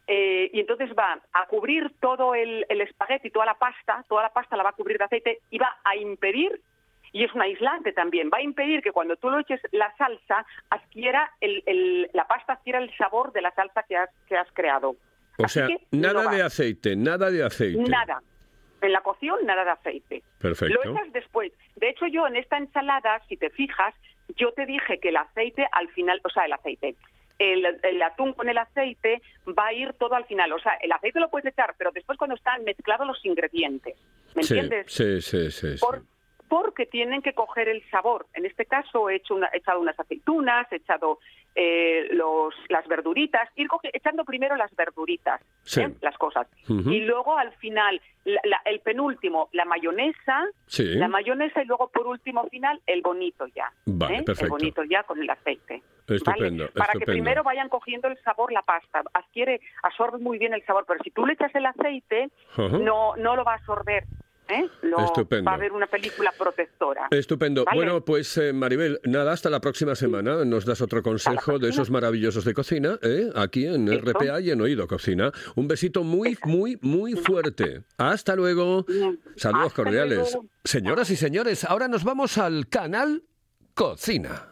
eh, 0.06 0.50
y 0.52 0.60
entonces 0.60 0.90
va 0.98 1.20
a 1.32 1.46
cubrir 1.46 1.92
todo 2.00 2.34
el, 2.34 2.66
el 2.68 2.80
espagueti, 2.80 3.30
toda 3.30 3.46
la 3.46 3.54
pasta, 3.54 4.04
toda 4.08 4.22
la 4.22 4.32
pasta 4.32 4.56
la 4.56 4.64
va 4.64 4.70
a 4.70 4.74
cubrir 4.74 4.98
de 4.98 5.04
aceite 5.04 5.38
y 5.50 5.58
va 5.58 5.76
a 5.84 5.96
impedir, 5.96 6.60
y 7.14 7.22
es 7.24 7.32
un 7.32 7.40
aislante 7.40 7.92
también, 7.92 8.28
va 8.28 8.38
a 8.38 8.42
impedir 8.42 8.82
que 8.82 8.90
cuando 8.92 9.14
tú 9.16 9.30
lo 9.30 9.38
eches 9.38 9.60
la 9.70 9.90
salsa 9.96 10.44
adquiera 10.68 11.30
el, 11.40 11.62
el- 11.64 12.10
la 12.12 12.26
pasta 12.26 12.54
adquiera 12.54 12.80
el 12.80 12.94
sabor 12.98 13.32
de 13.32 13.40
la 13.40 13.52
salsa 13.52 13.84
que 13.88 13.96
has, 13.96 14.10
que 14.28 14.36
has 14.36 14.50
creado. 14.52 14.96
O 15.38 15.44
Así 15.44 15.60
sea, 15.60 15.68
nada 15.92 16.24
no 16.24 16.30
de 16.30 16.42
aceite, 16.42 16.96
nada 16.96 17.30
de 17.30 17.42
aceite. 17.44 17.78
Nada. 17.88 18.20
En 18.82 18.92
la 18.92 19.00
cocción, 19.00 19.38
nada 19.46 19.64
de 19.64 19.70
aceite. 19.70 20.22
Perfecto. 20.40 20.74
Lo 20.84 20.92
echas 20.92 21.12
después. 21.12 21.52
De 21.76 21.88
hecho, 21.88 22.06
yo 22.08 22.26
en 22.26 22.36
esta 22.36 22.58
ensalada, 22.58 23.22
si 23.28 23.36
te 23.36 23.48
fijas, 23.50 23.94
yo 24.36 24.52
te 24.52 24.66
dije 24.66 24.98
que 25.00 25.08
el 25.10 25.16
aceite 25.16 25.66
al 25.72 25.88
final, 25.90 26.20
o 26.24 26.28
sea, 26.30 26.44
el 26.46 26.52
aceite, 26.52 26.94
el, 27.38 27.64
el 27.82 28.02
atún 28.02 28.32
con 28.32 28.48
el 28.48 28.58
aceite 28.58 29.22
va 29.58 29.66
a 29.68 29.72
ir 29.72 29.92
todo 29.94 30.14
al 30.16 30.24
final. 30.26 30.52
O 30.52 30.58
sea, 30.58 30.72
el 30.82 30.92
aceite 30.92 31.18
lo 31.20 31.30
puedes 31.30 31.46
echar, 31.52 31.74
pero 31.78 31.92
después 31.92 32.18
cuando 32.18 32.36
están 32.36 32.62
mezclados 32.64 33.06
los 33.06 33.24
ingredientes. 33.24 33.94
¿Me 34.34 34.42
sí, 34.42 34.54
entiendes? 34.58 34.92
sí, 34.92 35.20
sí, 35.22 35.50
sí, 35.50 35.78
sí. 35.78 35.80
Por- 35.80 36.02
porque 36.56 36.86
tienen 36.86 37.20
que 37.20 37.32
coger 37.32 37.68
el 37.68 37.82
sabor. 37.90 38.26
En 38.32 38.46
este 38.46 38.64
caso 38.64 39.10
he, 39.10 39.16
hecho 39.16 39.34
una- 39.34 39.48
he 39.52 39.58
echado 39.58 39.80
unas 39.80 39.98
aceitunas, 39.98 40.70
he 40.70 40.76
echado 40.76 41.18
eh, 41.56 42.08
los, 42.10 42.52
las 42.68 42.84
verduritas, 42.88 43.48
ir 43.56 43.68
coge- 43.68 43.90
echando 43.92 44.24
primero 44.24 44.56
las 44.56 44.74
verduritas, 44.74 45.40
Sí. 45.62 45.82
¿eh? 45.82 45.92
las 46.00 46.16
cosas. 46.18 46.48
Y 46.68 47.00
luego 47.02 47.36
al 47.38 47.52
final, 47.58 48.00
la- 48.24 48.40
la- 48.44 48.62
el 48.64 48.80
penúltimo, 48.80 49.48
la 49.52 49.64
mayonesa, 49.64 50.46
Sí. 50.66 50.84
la 50.96 51.06
mayonesa 51.08 51.62
y 51.62 51.66
luego 51.66 51.88
por 51.92 52.06
último 52.08 52.44
final 52.48 52.80
el 52.86 53.02
bonito 53.02 53.46
ya. 53.54 53.72
Vale, 53.86 54.16
¿eh? 54.18 54.22
perfecto. 54.24 54.44
El 54.46 54.50
bonito 54.50 54.82
ya 54.84 55.02
con 55.04 55.20
el 55.22 55.30
aceite. 55.30 55.82
Estupendo, 56.08 56.64
¿vale? 56.64 56.72
Para 56.72 56.92
estupendo. 56.92 56.98
que 56.98 57.04
primero 57.06 57.42
vayan 57.44 57.68
cogiendo 57.68 58.08
el 58.08 58.18
sabor 58.22 58.52
la 58.52 58.62
pasta. 58.62 59.02
Adquiere, 59.12 59.60
absorbe 59.82 60.18
muy 60.18 60.38
bien 60.38 60.54
el 60.54 60.64
sabor, 60.66 60.84
pero 60.88 61.02
si 61.04 61.10
tú 61.10 61.24
le 61.24 61.32
echas 61.34 61.54
el 61.54 61.66
aceite, 61.66 62.30
no, 62.58 63.14
no 63.16 63.36
lo 63.36 63.44
va 63.44 63.52
a 63.52 63.56
absorber. 63.56 64.04
¿Eh? 64.48 64.68
Lo- 64.82 65.04
Estupendo. 65.04 65.46
Va 65.46 65.52
a 65.52 65.54
haber 65.56 65.72
una 65.72 65.86
película 65.86 66.32
protectora. 66.38 67.08
Estupendo. 67.10 67.64
Vale. 67.64 67.76
Bueno, 67.76 68.04
pues 68.04 68.36
eh, 68.38 68.52
Maribel, 68.52 69.00
nada, 69.04 69.32
hasta 69.32 69.50
la 69.50 69.60
próxima 69.60 69.94
semana. 69.94 70.44
Nos 70.44 70.64
das 70.64 70.80
otro 70.80 71.02
consejo 71.02 71.58
de 71.58 71.70
esos 71.70 71.90
maravillosos 71.90 72.44
de 72.44 72.54
cocina, 72.54 72.98
¿eh? 73.02 73.30
aquí 73.34 73.66
en 73.66 73.88
Eso. 73.92 74.00
RPA 74.02 74.40
y 74.40 74.50
en 74.50 74.60
Oído 74.60 74.86
Cocina. 74.86 75.32
Un 75.54 75.68
besito 75.68 76.02
muy, 76.04 76.36
muy, 76.44 76.78
muy 76.82 77.14
fuerte. 77.14 77.82
Hasta 77.98 78.36
luego. 78.36 78.84
Bien. 78.84 79.20
Saludos 79.36 79.66
Hasta 79.68 79.82
cordiales. 79.82 80.18
luego. 80.32 80.48
Señoras 80.64 81.10
y 81.10 81.16
señores, 81.16 81.64
ahora 81.64 81.88
nos 81.88 82.04
vamos 82.04 82.38
al 82.38 82.68
canal 82.68 83.22
Cocina. 83.74 84.48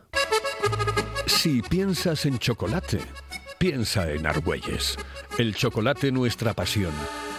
Si 1.26 1.62
piensas 1.62 2.26
en 2.26 2.38
chocolate, 2.38 2.98
piensa 3.58 4.10
en 4.10 4.26
Argüelles. 4.26 4.96
El 5.38 5.54
chocolate 5.54 6.12
nuestra 6.12 6.52
pasión. 6.54 6.92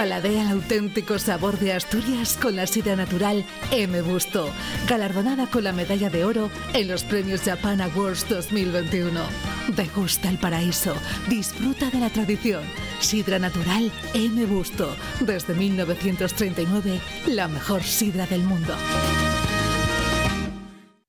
Paladea 0.00 0.44
el 0.44 0.48
auténtico 0.48 1.18
sabor 1.18 1.58
de 1.58 1.74
Asturias 1.74 2.38
con 2.40 2.56
la 2.56 2.66
sidra 2.66 2.96
natural 2.96 3.44
M. 3.70 4.00
Busto, 4.00 4.48
galardonada 4.88 5.46
con 5.46 5.62
la 5.62 5.72
medalla 5.72 6.08
de 6.08 6.24
oro 6.24 6.50
en 6.72 6.88
los 6.88 7.04
premios 7.04 7.42
Japan 7.42 7.82
Awards 7.82 8.26
2021. 8.26 9.20
Degusta 9.76 10.30
el 10.30 10.38
paraíso, 10.38 10.94
disfruta 11.28 11.90
de 11.90 12.00
la 12.00 12.08
tradición. 12.08 12.62
Sidra 13.00 13.38
natural 13.38 13.92
M. 14.14 14.46
Busto, 14.46 14.96
desde 15.20 15.52
1939, 15.52 16.98
la 17.26 17.48
mejor 17.48 17.82
sidra 17.82 18.24
del 18.24 18.42
mundo. 18.44 18.72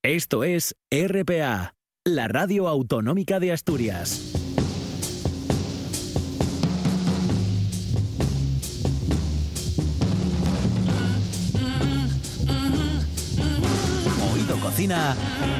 Esto 0.03 0.43
es 0.43 0.75
RPA, 0.91 1.75
la 2.03 2.27
radio 2.27 2.67
autonómica 2.67 3.39
de 3.39 3.53
Asturias. 3.53 4.40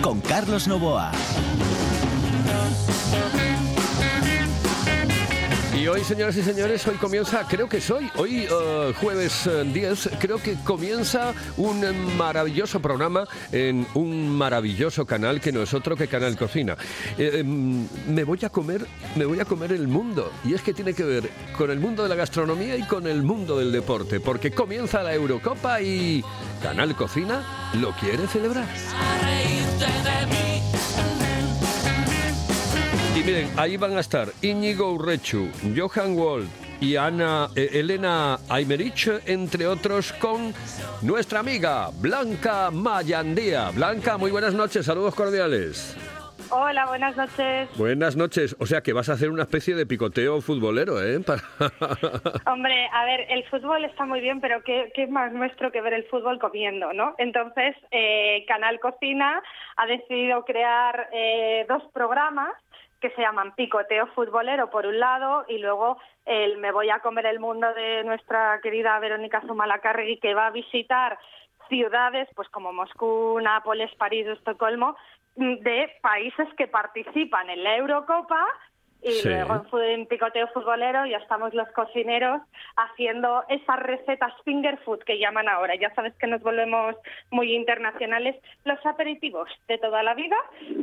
Con 0.02 0.20
Carlos 0.20 0.68
Novoa. 0.68 1.12
Y 5.82 5.88
hoy, 5.88 6.04
señoras 6.04 6.38
y 6.38 6.44
señores, 6.44 6.86
hoy 6.86 6.94
comienza, 6.98 7.44
creo 7.48 7.68
que 7.68 7.78
es 7.78 7.90
hoy, 7.90 8.12
eh, 8.16 8.94
jueves 9.02 9.48
eh, 9.48 9.64
10, 9.66 10.12
creo 10.20 10.38
que 10.38 10.54
comienza 10.64 11.34
un 11.58 11.84
eh, 11.84 11.92
maravilloso 11.92 12.80
programa 12.80 13.28
en 13.52 13.88
un 13.96 14.30
maravilloso 14.30 15.08
canal 15.08 15.42
que 15.42 15.52
no 15.52 15.64
es 15.64 15.74
otro 15.74 15.96
que 15.96 16.08
Canal 16.08 16.38
Cocina. 16.38 16.78
Eh, 17.18 17.40
em, 17.40 17.88
me 18.08 18.24
voy 18.24 18.38
a 18.44 18.50
comer, 18.50 18.86
me 19.16 19.26
voy 19.26 19.40
a 19.40 19.46
comer 19.46 19.72
el 19.72 19.88
mundo 19.88 20.32
y 20.44 20.54
es 20.54 20.62
que 20.62 20.72
tiene 20.72 20.94
que 20.94 21.04
ver 21.04 21.32
con 21.58 21.72
el 21.72 21.80
mundo 21.80 22.04
de 22.04 22.10
la 22.10 22.16
gastronomía 22.16 22.78
y 22.78 22.84
con 22.84 23.08
el 23.08 23.24
mundo 23.24 23.58
del 23.58 23.72
deporte, 23.72 24.20
porque 24.20 24.52
comienza 24.52 25.02
la 25.02 25.16
Eurocopa 25.16 25.82
y 25.82 26.24
Canal 26.62 26.96
Cocina 26.96 27.72
lo 27.74 27.90
quiere 27.94 28.28
celebrar. 28.28 28.68
Y 33.22 33.24
miren, 33.24 33.48
ahí 33.56 33.78
van 33.78 33.96
a 33.98 34.00
estar 34.00 34.30
Íñigo 34.42 34.94
Urrechu, 34.94 35.48
Johan 35.78 36.18
Wald 36.18 36.50
y 36.80 36.96
Ana 36.96 37.50
eh, 37.56 37.70
Elena 37.74 38.40
Aymerich, 38.50 39.08
entre 39.28 39.68
otros, 39.68 40.12
con 40.14 40.52
nuestra 41.04 41.42
amiga 41.42 41.90
Blanca 42.02 42.72
Mayandía. 42.72 43.70
Blanca, 43.76 44.18
muy 44.18 44.32
buenas 44.32 44.56
noches, 44.56 44.88
saludos 44.88 45.14
cordiales. 45.14 45.96
Hola, 46.50 46.88
buenas 46.88 47.16
noches. 47.16 47.70
Buenas 47.78 48.16
noches, 48.18 48.56
o 48.60 48.66
sea 48.66 48.82
que 48.82 48.92
vas 48.92 49.08
a 49.10 49.14
hacer 49.14 49.30
una 49.30 49.44
especie 49.44 49.76
de 49.76 49.86
picoteo 49.86 50.42
futbolero, 50.42 51.02
¿eh? 51.02 51.20
Para- 51.26 51.44
Hombre, 52.52 52.90
a 52.92 53.06
ver, 53.06 53.28
el 53.30 53.44
fútbol 53.50 53.86
está 53.86 54.06
muy 54.06 54.20
bien, 54.20 54.42
pero 54.42 54.64
¿qué, 54.64 54.92
qué 54.96 55.06
más 55.06 55.32
nuestro 55.32 55.72
que 55.72 55.80
ver 55.82 55.94
el 55.94 56.06
fútbol 56.06 56.40
comiendo, 56.40 56.92
no? 56.92 57.14
Entonces, 57.20 57.76
eh, 57.92 58.44
Canal 58.48 58.80
Cocina 58.80 59.42
ha 59.78 59.86
decidido 59.86 60.44
crear 60.44 61.08
eh, 61.14 61.66
dos 61.70 61.84
programas 61.94 62.50
que 63.02 63.10
se 63.12 63.22
llaman 63.22 63.54
Picoteo 63.56 64.08
Futbolero 64.08 64.70
por 64.70 64.86
un 64.86 65.00
lado 65.00 65.44
y 65.50 65.58
luego 65.58 65.98
el 66.26 66.60
Me 66.60 66.72
voy 66.72 66.90
a 66.90 67.00
comer 67.00 67.26
el 67.26 67.40
mundo 67.40 67.74
de 67.74 68.04
nuestra 68.04 68.60
querida 68.62 69.00
Verónica 69.00 69.42
Zumalacárregui 69.42 70.18
que 70.20 70.36
va 70.36 70.48
a 70.48 70.52
visitar 70.52 71.18
ciudades 71.68 72.30
pues 72.36 72.48
como 72.50 72.72
Moscú, 72.72 73.40
Nápoles, 73.42 73.94
París, 73.96 74.28
Estocolmo 74.28 74.96
mm, 75.36 75.56
de 75.56 75.92
países 76.02 76.48
que 76.58 76.68
participan 76.68 77.50
en 77.50 77.64
la 77.64 77.76
Eurocopa 77.78 78.46
y 79.02 79.12
Sí. 79.12 79.30
luego 79.30 79.64
en 79.82 80.06
picoteo 80.06 80.48
futbolero 80.54 81.06
ya 81.06 81.18
estamos 81.18 81.54
los 81.54 81.68
cocineros 81.70 82.42
haciendo 82.78 83.44
esas 83.50 83.80
recetas 83.80 84.34
finger 84.46 84.78
food 84.86 85.00
que 85.00 85.20
llaman 85.20 85.48
ahora. 85.50 85.76
Ya 85.76 85.94
sabes 85.96 86.14
que 86.16 86.28
nos 86.28 86.42
volvemos 86.42 86.96
muy 87.32 87.54
internacionales. 87.56 88.36
Los 88.66 88.84
aperitivos 88.86 89.50
de 89.68 89.78
toda 89.78 90.04
la 90.04 90.14
vida, 90.14 90.36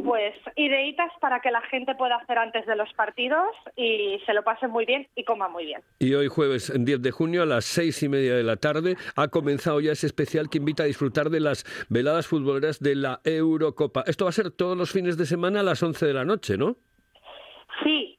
pues 0.05 0.35
ideitas 0.57 1.11
para 1.21 1.41
que 1.41 1.51
la 1.51 1.61
gente 1.63 1.95
pueda 1.95 2.17
hacer 2.17 2.39
antes 2.39 2.67
de 2.67 2.77
los 2.77 2.93
partidos 2.95 3.49
y 3.77 4.21
se 4.27 4.33
lo 4.35 4.43
pase 4.43 4.69
muy 4.69 4.85
bien 4.85 5.07
y 5.15 5.25
coma 5.25 5.49
muy 5.49 5.67
bien. 5.67 5.81
Y 5.99 6.15
hoy 6.15 6.29
jueves 6.29 6.73
10 6.75 7.03
de 7.03 7.11
junio 7.11 7.43
a 7.43 7.47
las 7.47 7.65
seis 7.65 8.03
y 8.03 8.09
media 8.09 8.35
de 8.35 8.43
la 8.43 8.57
tarde 8.57 8.97
ha 9.17 9.29
comenzado 9.29 9.81
ya 9.81 9.93
ese 9.93 10.07
especial 10.07 10.49
que 10.51 10.59
invita 10.59 10.83
a 10.83 10.87
disfrutar 10.87 11.31
de 11.31 11.41
las 11.41 11.65
veladas 11.89 12.27
futboleras 12.27 12.81
de 12.81 12.95
la 12.97 13.21
Eurocopa. 13.25 14.05
Esto 14.07 14.25
va 14.25 14.31
a 14.31 14.33
ser 14.33 14.51
todos 14.51 14.77
los 14.77 14.91
fines 14.93 15.17
de 15.17 15.27
semana 15.27 15.61
a 15.61 15.63
las 15.63 15.83
11 15.83 16.07
de 16.07 16.15
la 16.15 16.25
noche, 16.25 16.57
¿no? 16.57 16.77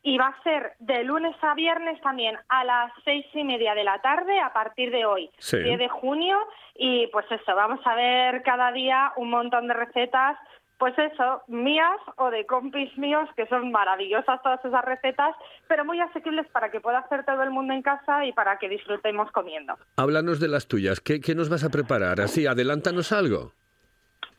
Y 0.02 0.18
va 0.18 0.28
a 0.28 0.44
ser 0.44 0.74
de 0.80 1.04
lunes 1.04 1.36
a 1.42 1.54
viernes 1.56 2.00
también 2.02 2.38
a 2.48 2.64
las 2.64 2.92
seis 3.04 3.26
y 3.34 3.44
media 3.44 3.76
de 3.76 3.84
la 3.84 4.00
tarde 4.02 4.40
a 4.40 4.54
partir 4.54 4.92
de 4.92 5.06
hoy, 5.06 5.30
Sí. 5.40 5.60
10 5.60 5.78
de 5.78 5.90
junio. 5.90 6.38
Y 6.76 7.08
pues 7.08 7.26
eso, 7.30 7.54
vamos 7.56 7.80
a 7.86 7.96
ver 7.96 8.42
cada 8.44 8.72
día 8.72 9.12
un 9.18 9.30
montón 9.30 9.68
de 9.68 9.74
recetas, 9.74 10.38
pues 10.78 10.98
eso, 10.98 11.42
mías 11.48 12.00
o 12.16 12.30
de 12.32 12.46
compis 12.46 12.98
míos, 12.98 13.28
que 13.36 13.46
son 13.48 13.70
maravillosas 13.70 14.42
todas 14.42 14.64
esas 14.64 14.86
recetas, 14.86 15.36
pero 15.68 15.84
muy 15.84 16.00
asequibles 16.00 16.48
para 16.48 16.72
que 16.72 16.80
pueda 16.80 17.00
hacer 17.00 17.26
todo 17.26 17.44
el 17.44 17.50
mundo 17.50 17.74
en 17.74 17.82
casa 17.82 18.24
y 18.26 18.32
para 18.32 18.58
que 18.60 18.70
disfrutemos 18.70 19.30
comiendo. 19.34 19.76
Háblanos 19.98 20.40
de 20.40 20.48
las 20.48 20.70
tuyas. 20.70 21.02
¿Qué, 21.02 21.20
qué 21.20 21.36
nos 21.36 21.50
vas 21.50 21.66
a 21.66 21.70
preparar? 21.70 22.22
Así, 22.22 22.48
adelántanos 22.48 23.12
algo. 23.12 23.52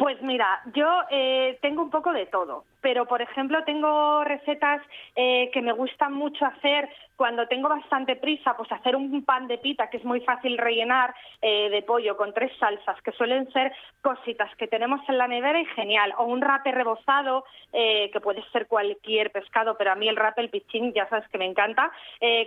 Pues 0.01 0.23
mira, 0.23 0.63
yo 0.73 1.03
eh, 1.11 1.59
tengo 1.61 1.83
un 1.83 1.91
poco 1.91 2.11
de 2.15 2.25
todo, 2.25 2.65
pero 2.81 3.05
por 3.05 3.21
ejemplo 3.21 3.63
tengo 3.65 4.25
recetas 4.25 4.81
eh, 5.15 5.51
que 5.53 5.61
me 5.61 5.73
gustan 5.73 6.15
mucho 6.15 6.47
hacer 6.47 6.89
cuando 7.17 7.47
tengo 7.49 7.69
bastante 7.69 8.17
prisa, 8.17 8.57
pues 8.57 8.73
hacer 8.73 8.97
un 8.97 9.23
pan 9.27 9.47
de 9.47 9.59
pita 9.59 9.91
que 9.91 9.99
es 9.99 10.05
muy 10.07 10.23
fácil 10.23 10.57
rellenar 10.57 11.15
eh, 11.43 11.69
de 11.69 11.83
pollo 11.83 12.17
con 12.17 12.33
tres 12.33 12.51
salsas, 12.59 12.99
que 13.03 13.13
suelen 13.13 13.53
ser 13.53 13.75
cositas 14.01 14.51
que 14.57 14.69
tenemos 14.69 15.07
en 15.07 15.19
la 15.19 15.29
nevera 15.29 15.61
y 15.61 15.67
genial, 15.67 16.15
o 16.17 16.25
un 16.25 16.41
rape 16.41 16.73
rebozado, 16.73 17.45
que 17.71 18.21
puede 18.23 18.43
ser 18.53 18.69
cualquier 18.69 19.31
pescado, 19.31 19.77
pero 19.77 19.93
a 19.93 19.97
mí 19.97 20.09
el 20.09 20.17
rape, 20.17 20.41
el 20.41 20.49
pichín, 20.49 20.95
ya 20.95 21.07
sabes 21.11 21.29
que 21.29 21.37
me 21.37 21.45
encanta, 21.45 21.93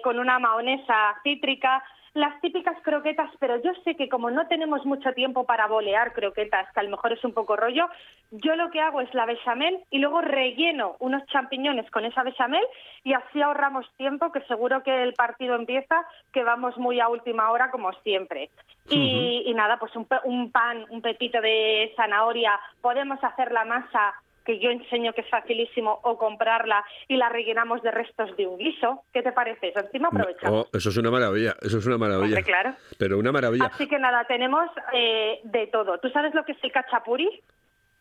con 0.03 0.17
una 0.17 0.39
mahonesa 0.39 1.15
cítrica, 1.21 1.83
las 2.13 2.39
típicas 2.41 2.79
croquetas, 2.83 3.29
pero 3.39 3.61
yo 3.61 3.71
sé 3.83 3.95
que 3.95 4.07
como 4.07 4.29
no 4.29 4.47
tenemos 4.47 4.85
mucho 4.85 5.11
tiempo 5.13 5.45
para 5.45 5.67
bolear 5.67 6.13
croquetas, 6.13 6.71
que 6.71 6.79
a 6.79 6.83
lo 6.83 6.91
mejor 6.91 7.13
es 7.13 7.23
un 7.23 7.33
poco 7.33 7.55
rollo, 7.55 7.87
yo 8.31 8.55
lo 8.55 8.69
que 8.69 8.81
hago 8.81 9.01
es 9.01 9.11
la 9.13 9.25
bechamel 9.25 9.79
y 9.89 9.97
luego 9.97 10.21
relleno 10.21 10.95
unos 10.99 11.25
champiñones 11.27 11.89
con 11.89 12.05
esa 12.05 12.23
bechamel 12.23 12.63
y 13.03 13.13
así 13.13 13.41
ahorramos 13.41 13.91
tiempo, 13.97 14.31
que 14.31 14.41
seguro 14.41 14.83
que 14.83 15.01
el 15.01 15.13
partido 15.13 15.55
empieza, 15.55 16.05
que 16.31 16.43
vamos 16.43 16.77
muy 16.77 16.99
a 16.99 17.09
última 17.09 17.49
hora 17.49 17.71
como 17.71 17.91
siempre. 18.03 18.51
Y, 18.89 19.43
y 19.45 19.53
nada, 19.53 19.77
pues 19.77 19.95
un, 19.95 20.07
un 20.25 20.51
pan, 20.51 20.85
un 20.89 21.01
pepito 21.01 21.41
de 21.41 21.93
zanahoria, 21.95 22.59
podemos 22.81 23.23
hacer 23.23 23.51
la 23.51 23.65
masa 23.65 24.13
que 24.43 24.59
yo 24.59 24.69
enseño 24.69 25.13
que 25.13 25.21
es 25.21 25.29
facilísimo 25.29 25.99
o 26.03 26.17
comprarla 26.17 26.83
y 27.07 27.17
la 27.17 27.29
rellenamos 27.29 27.81
de 27.81 27.91
restos 27.91 28.35
de 28.37 28.47
un 28.47 28.57
guiso. 28.57 29.03
¿Qué 29.13 29.21
te 29.21 29.31
parece? 29.31 29.69
Eso 29.69 29.79
encima 29.79 30.09
aprovechamos. 30.09 30.65
Oh, 30.65 30.77
eso 30.77 30.89
es 30.89 30.97
una 30.97 31.11
maravilla, 31.11 31.55
eso 31.61 31.77
es 31.77 31.85
una 31.85 31.97
maravilla. 31.97 32.25
Hombre, 32.25 32.43
claro. 32.43 32.75
Pero 32.97 33.17
una 33.17 33.31
maravilla. 33.31 33.65
Así 33.65 33.87
que 33.87 33.99
nada, 33.99 34.25
tenemos 34.25 34.69
eh, 34.93 35.39
de 35.43 35.67
todo. 35.67 35.97
¿Tú 35.99 36.09
sabes 36.09 36.33
lo 36.33 36.43
que 36.43 36.53
es 36.53 36.63
el 36.63 36.71
cachapuri? 36.71 37.29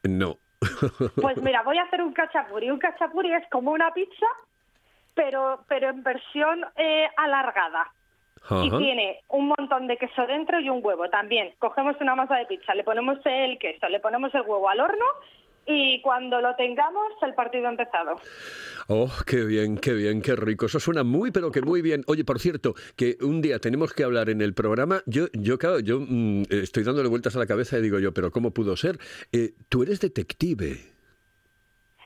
No. 0.04 0.36
Pues 1.20 1.36
mira, 1.42 1.62
voy 1.62 1.78
a 1.78 1.82
hacer 1.82 2.02
un 2.02 2.12
cachapuri. 2.12 2.70
Un 2.70 2.78
cachapuri 2.78 3.32
es 3.32 3.48
como 3.50 3.72
una 3.72 3.92
pizza, 3.92 4.26
pero, 5.14 5.64
pero 5.68 5.90
en 5.90 6.02
versión 6.02 6.64
eh, 6.76 7.08
alargada. 7.16 7.90
Y 8.50 8.70
tiene 8.76 9.20
un 9.28 9.52
montón 9.56 9.86
de 9.86 9.96
queso 9.96 10.26
dentro 10.26 10.58
y 10.58 10.68
un 10.68 10.80
huevo 10.82 11.08
también. 11.08 11.54
Cogemos 11.60 11.94
una 12.00 12.16
masa 12.16 12.36
de 12.36 12.46
pizza, 12.46 12.74
le 12.74 12.82
ponemos 12.82 13.18
el 13.24 13.56
queso, 13.56 13.88
le 13.88 14.00
ponemos 14.00 14.34
el 14.34 14.40
huevo 14.40 14.68
al 14.68 14.80
horno 14.80 15.04
y 15.66 16.00
cuando 16.02 16.40
lo 16.40 16.54
tengamos, 16.56 17.12
el 17.22 17.34
partido 17.34 17.66
ha 17.66 17.70
empezado. 17.70 18.16
Oh, 18.88 19.10
qué 19.26 19.44
bien, 19.44 19.76
qué 19.76 19.92
bien, 19.92 20.20
qué 20.22 20.34
rico. 20.34 20.66
Eso 20.66 20.80
suena 20.80 21.04
muy, 21.04 21.30
pero 21.30 21.50
que 21.52 21.62
muy 21.62 21.82
bien. 21.82 22.02
Oye, 22.06 22.24
por 22.24 22.40
cierto, 22.40 22.74
que 22.96 23.16
un 23.20 23.40
día 23.40 23.58
tenemos 23.58 23.92
que 23.92 24.04
hablar 24.04 24.28
en 24.28 24.40
el 24.40 24.54
programa. 24.54 25.02
Yo, 25.06 25.26
yo 25.32 25.58
claro, 25.58 25.80
yo 25.80 26.00
mm, 26.00 26.44
estoy 26.50 26.82
dándole 26.82 27.08
vueltas 27.08 27.36
a 27.36 27.38
la 27.38 27.46
cabeza 27.46 27.78
y 27.78 27.82
digo 27.82 27.98
yo, 27.98 28.12
pero 28.12 28.30
¿cómo 28.30 28.52
pudo 28.52 28.76
ser? 28.76 28.98
Eh, 29.32 29.54
tú 29.68 29.82
eres 29.82 30.00
detective. 30.00 30.92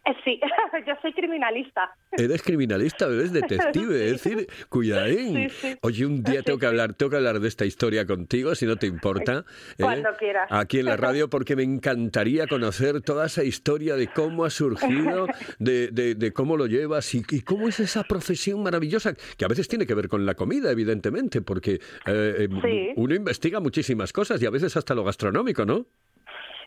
Sí, 0.25 0.41
yo 0.87 0.95
soy 1.03 1.13
criminalista. 1.13 1.91
Eres 2.13 2.43
criminalista, 2.43 3.07
eres 3.07 3.33
detective, 3.33 4.07
es 4.07 4.23
decir, 4.23 4.47
cuidadín. 4.69 5.49
Sí, 5.51 5.57
sí. 5.73 5.79
Oye, 5.83 6.07
un 6.07 6.23
día 6.23 6.43
tengo 6.43 6.59
que 6.59 6.67
hablar, 6.67 6.95
tengo 6.95 7.11
que 7.11 7.17
hablar 7.17 7.41
de 7.41 7.49
esta 7.49 7.65
historia 7.65 8.07
contigo, 8.07 8.55
si 8.55 8.67
no 8.67 8.77
te 8.77 8.87
importa. 8.87 9.45
¿eh? 9.79 9.83
Cuando 9.83 10.09
quieras. 10.19 10.49
Aquí 10.51 10.79
en 10.79 10.87
la 10.87 10.97
radio, 10.97 11.29
porque 11.29 11.57
me 11.57 11.63
encantaría 11.65 12.47
conocer 12.47 13.01
toda 13.03 13.27
esa 13.27 13.45
historia 13.45 13.97
de 13.97 14.07
cómo 14.09 14.45
ha 14.45 14.51
surgido, 14.51 15.27
de, 15.59 15.89
de- 15.89 16.15
de 16.15 16.33
cómo 16.33 16.57
lo 16.57 16.67
llevas 16.67 17.13
y, 17.15 17.23
y 17.31 17.41
cómo 17.43 17.69
es 17.69 17.81
esa 17.81 18.05
profesión 18.05 18.63
maravillosa, 18.63 19.15
que 19.37 19.45
a 19.45 19.49
veces 19.49 19.69
tiene 19.69 19.87
que 19.87 19.95
ver 19.95 20.09
con 20.09 20.25
la 20.25 20.35
comida, 20.35 20.71
evidentemente, 20.71 21.43
porque 21.43 21.75
eh, 21.75 21.79
eh, 22.07 22.49
Sí. 22.63 22.93
uno 22.97 23.15
investiga 23.15 23.61
muchísimas 23.61 24.13
cosas 24.13 24.41
y 24.43 24.47
a 24.47 24.51
veces 24.51 24.77
hasta 24.77 24.95
lo 24.95 25.05
gastronómico, 25.05 25.65
¿no? 25.65 25.87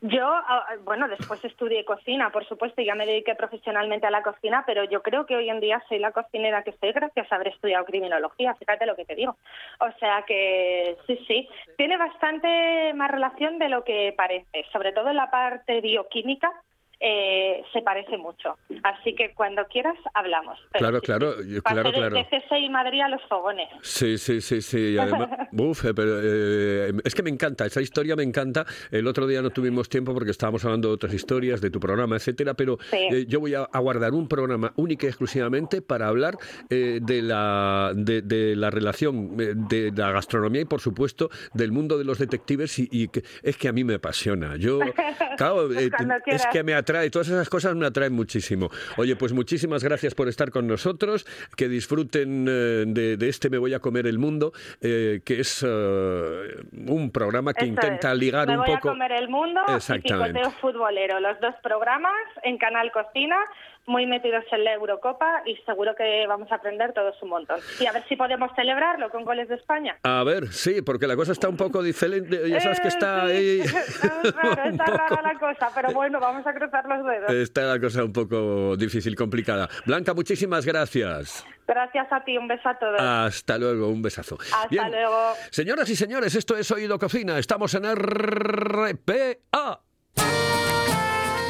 Yo, 0.01 0.25
ah, 0.25 0.65
bueno, 0.83 1.07
después 1.07 1.43
estudié 1.43 1.83
cocina, 1.83 2.31
por 2.31 2.45
supuesto, 2.45 2.81
y 2.81 2.85
ya 2.85 2.95
me 2.95 3.05
dediqué 3.05 3.35
profesionalmente 3.35 4.07
a 4.07 4.11
la 4.11 4.23
cocina, 4.23 4.63
pero 4.65 4.85
yo 4.85 5.01
creo 5.01 5.25
que 5.25 5.35
hoy 5.35 5.49
en 5.49 5.59
día 5.59 5.83
soy 5.89 5.99
la 5.99 6.11
cocinera 6.11 6.63
que 6.63 6.73
soy 6.79 6.93
gracias 6.93 7.29
a 7.31 7.35
haber 7.35 7.49
estudiado 7.49 7.85
criminología, 7.85 8.55
fíjate 8.55 8.85
lo 8.85 8.95
que 8.95 9.05
te 9.05 9.15
digo. 9.15 9.35
O 9.79 9.91
sea 9.99 10.23
que 10.25 10.97
sí, 11.05 11.19
sí, 11.27 11.49
tiene 11.77 11.97
bastante 11.97 12.93
más 12.93 13.11
relación 13.11 13.59
de 13.59 13.69
lo 13.69 13.83
que 13.83 14.13
parece, 14.15 14.65
sobre 14.71 14.93
todo 14.93 15.09
en 15.09 15.17
la 15.17 15.29
parte 15.29 15.81
bioquímica. 15.81 16.51
Eh, 16.99 17.63
se 17.73 17.81
parece 17.81 18.17
mucho. 18.17 18.57
Así 18.83 19.15
que 19.15 19.33
cuando 19.33 19.65
quieras 19.65 19.95
hablamos. 20.13 20.57
Pero 20.71 20.79
Claro, 20.79 20.99
sí, 20.99 21.05
claro, 21.05 21.43
yo- 21.43 21.63
claro, 21.63 21.91
claro. 21.91 22.15
De 22.15 22.59
y 22.59 22.69
Madrid 22.69 23.01
a 23.01 23.07
los 23.09 23.21
fogones. 23.29 23.67
Sí, 23.81 24.17
sí, 24.17 24.41
sí, 24.41 24.61
sí. 24.61 24.97
además, 24.97 25.29
uf, 25.53 25.85
eh, 25.85 25.93
pero 25.93 26.19
eh, 26.21 26.91
es 27.03 27.15
que 27.15 27.23
me 27.23 27.29
encanta, 27.29 27.65
esa 27.65 27.81
historia 27.81 28.15
me 28.15 28.23
encanta. 28.23 28.65
El 28.91 29.07
otro 29.07 29.27
día 29.27 29.41
no 29.41 29.49
tuvimos 29.49 29.87
tiempo 29.89 30.13
porque 30.13 30.31
estábamos 30.31 30.63
hablando 30.65 30.89
de 30.89 30.95
otras 30.95 31.13
historias, 31.13 31.61
de 31.61 31.69
tu 31.69 31.79
programa, 31.79 32.15
etcétera, 32.17 32.53
pero 32.53 32.77
Sí. 32.91 32.97
eh, 32.97 33.25
yo 33.27 33.39
voy 33.39 33.53
a, 33.55 33.63
a 33.63 33.79
guardar 33.79 34.13
un 34.13 34.27
programa 34.27 34.73
único 34.75 35.05
y 35.05 35.09
exclusivamente 35.09 35.81
para 35.81 36.07
hablar 36.07 36.35
eh, 36.69 36.99
de, 37.01 37.21
la, 37.21 37.91
de, 37.95 38.21
de 38.21 38.55
la 38.55 38.69
relación 38.69 39.35
eh, 39.39 39.53
de 39.55 39.91
la 39.95 40.11
gastronomía 40.11 40.61
y, 40.61 40.65
por 40.65 40.81
supuesto, 40.81 41.29
del 41.53 41.71
mundo 41.71 41.97
de 41.97 42.03
los 42.03 42.17
detectives 42.19 42.77
y, 42.79 42.87
y 42.91 43.07
que 43.07 43.23
es 43.43 43.57
que 43.57 43.67
a 43.67 43.71
mí 43.71 43.83
me 43.83 43.95
apasiona. 43.95 44.55
Yo, 44.57 44.79
claro, 45.37 45.69
es 45.71 46.45
que 46.51 46.63
me 46.63 46.73
atrae, 46.89 47.09
todas 47.09 47.27
esas 47.29 47.49
cosas 47.49 47.75
me 47.75 47.85
atraen 47.85 48.13
muchísimo. 48.13 48.69
Oye, 48.97 49.15
pues 49.15 49.31
muchísimas 49.33 49.83
gracias 49.83 50.15
por 50.15 50.27
estar 50.27 50.49
con 50.51 50.65
nosotros, 50.67 51.25
que 51.55 51.67
disfruten 51.69 52.45
eh, 52.49 52.83
de, 52.87 53.17
de 53.17 53.29
este 53.29 53.49
Me 53.49 53.57
voy 53.57 53.73
a 53.73 53.79
comer 53.79 54.07
el 54.07 54.17
mundo, 54.17 54.51
eh, 54.81 55.21
que 55.23 55.39
es 55.41 55.63
eh, 55.67 56.47
un 56.87 57.11
programa 57.11 57.53
que 57.53 57.65
Eso 57.65 57.73
intenta 57.73 58.11
es. 58.11 58.17
ligar 58.17 58.47
Me 58.47 58.53
un 58.57 58.65
voy 58.65 58.75
poco... 58.75 58.89
a 58.89 58.91
comer 58.93 59.11
el 59.11 59.29
mundo 59.29 59.61
y 59.67 59.73
Exactamente. 59.73 60.39
picoteo 60.39 60.51
futbolero. 60.59 61.19
Los 61.19 61.39
dos 61.39 61.53
programas 61.61 62.13
en 62.43 62.57
Canal 62.57 62.91
Cocina, 62.91 63.37
muy 63.85 64.05
metidos 64.05 64.43
en 64.51 64.63
la 64.63 64.73
Eurocopa 64.73 65.41
y 65.45 65.55
seguro 65.65 65.95
que 65.95 66.25
vamos 66.27 66.51
a 66.51 66.55
aprender 66.55 66.93
todos 66.93 67.15
un 67.23 67.29
montón. 67.29 67.59
Y 67.79 67.85
a 67.87 67.91
ver 67.91 68.03
si 68.07 68.15
podemos 68.15 68.51
celebrarlo 68.55 69.09
con 69.09 69.23
goles 69.25 69.47
de 69.49 69.55
España. 69.55 69.97
A 70.03 70.23
ver, 70.23 70.47
sí, 70.53 70.81
porque 70.81 71.07
la 71.07 71.15
cosa 71.15 71.31
está 71.31 71.49
un 71.49 71.57
poco 71.57 71.81
diferente, 71.81 72.47
ya 72.49 72.59
sabes 72.59 72.79
que 72.79 72.87
Eh, 72.87 72.89
está 72.89 73.23
ahí... 73.23 73.59
Un 74.59 74.73
está 74.73 74.85
rara 74.85 75.21
la 75.21 75.39
cosa, 75.39 75.69
pero 75.73 75.91
bueno, 75.93 76.19
vamos 76.19 76.45
a 76.45 76.53
cruzar 76.53 76.78
los 76.85 77.05
dedos. 77.05 77.31
Está 77.31 77.61
la 77.63 77.79
cosa 77.79 78.03
un 78.03 78.13
poco 78.13 78.75
difícil, 78.77 79.15
complicada. 79.15 79.69
Blanca, 79.85 80.13
muchísimas 80.13 80.65
gracias. 80.65 81.45
Gracias 81.67 82.07
a 82.11 82.23
ti, 82.23 82.37
un 82.37 82.47
beso 82.47 82.67
a 82.67 82.79
todos. 82.79 82.99
Hasta 82.99 83.57
luego, 83.57 83.89
un 83.89 84.01
besazo. 84.01 84.37
Hasta 84.41 84.67
Bien. 84.69 84.89
luego. 84.89 85.33
Señoras 85.51 85.89
y 85.89 85.95
señores, 85.95 86.35
esto 86.35 86.57
es 86.57 86.69
Oído 86.71 86.97
Cocina. 86.97 87.37
Estamos 87.37 87.73
en 87.75 87.83
RPA. 87.95 89.81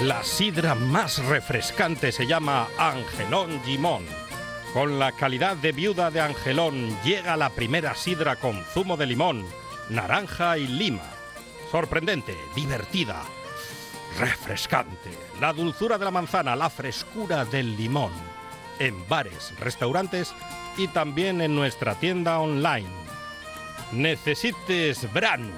La 0.03 0.23
sidra 0.23 0.75
más 0.75 1.25
refrescante 1.25 2.11
se 2.11 2.25
llama 2.25 2.67
Angelón 2.77 3.61
Gimón. 3.63 4.03
Con 4.73 4.99
la 4.99 5.11
calidad 5.11 5.57
de 5.57 5.71
viuda 5.71 6.11
de 6.11 6.21
Angelón 6.21 6.95
llega 7.03 7.35
la 7.35 7.49
primera 7.49 7.95
sidra 7.95 8.35
con 8.35 8.63
zumo 8.65 8.97
de 8.97 9.07
limón, 9.07 9.43
naranja 9.89 10.57
y 10.57 10.67
lima. 10.67 11.01
Sorprendente, 11.71 12.35
divertida, 12.55 13.23
refrescante. 14.17 15.11
La 15.39 15.53
dulzura 15.53 15.97
de 15.97 16.05
la 16.05 16.11
manzana, 16.11 16.55
la 16.55 16.69
frescura 16.69 17.45
del 17.45 17.75
limón. 17.75 18.11
En 18.79 19.07
bares, 19.07 19.53
restaurantes 19.59 20.33
y 20.77 20.87
también 20.87 21.41
en 21.41 21.55
nuestra 21.55 21.95
tienda 21.95 22.39
online. 22.39 22.89
Necesites 23.91 25.11
Bran. 25.13 25.51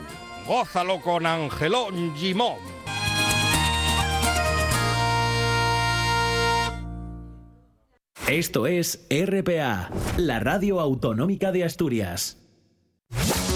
Gózalo 0.48 1.00
con 1.02 1.26
Angelón 1.26 2.16
Gimón. 2.16 2.82
Esto 8.28 8.66
es 8.66 9.06
RPA, 9.10 9.92
la 10.18 10.40
radio 10.40 10.80
autonómica 10.80 11.52
de 11.52 11.66
Asturias. 11.66 12.41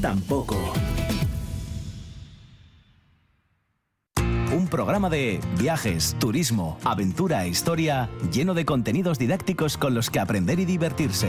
tampoco. 0.00 0.56
Un 4.52 4.66
programa 4.68 5.10
de 5.10 5.40
viajes, 5.58 6.16
turismo, 6.18 6.78
aventura 6.84 7.44
e 7.44 7.48
historia 7.48 8.08
lleno 8.32 8.54
de 8.54 8.64
contenidos 8.64 9.18
didácticos 9.18 9.76
con 9.76 9.94
los 9.94 10.10
que 10.10 10.20
aprender 10.20 10.58
y 10.58 10.64
divertirse. 10.64 11.28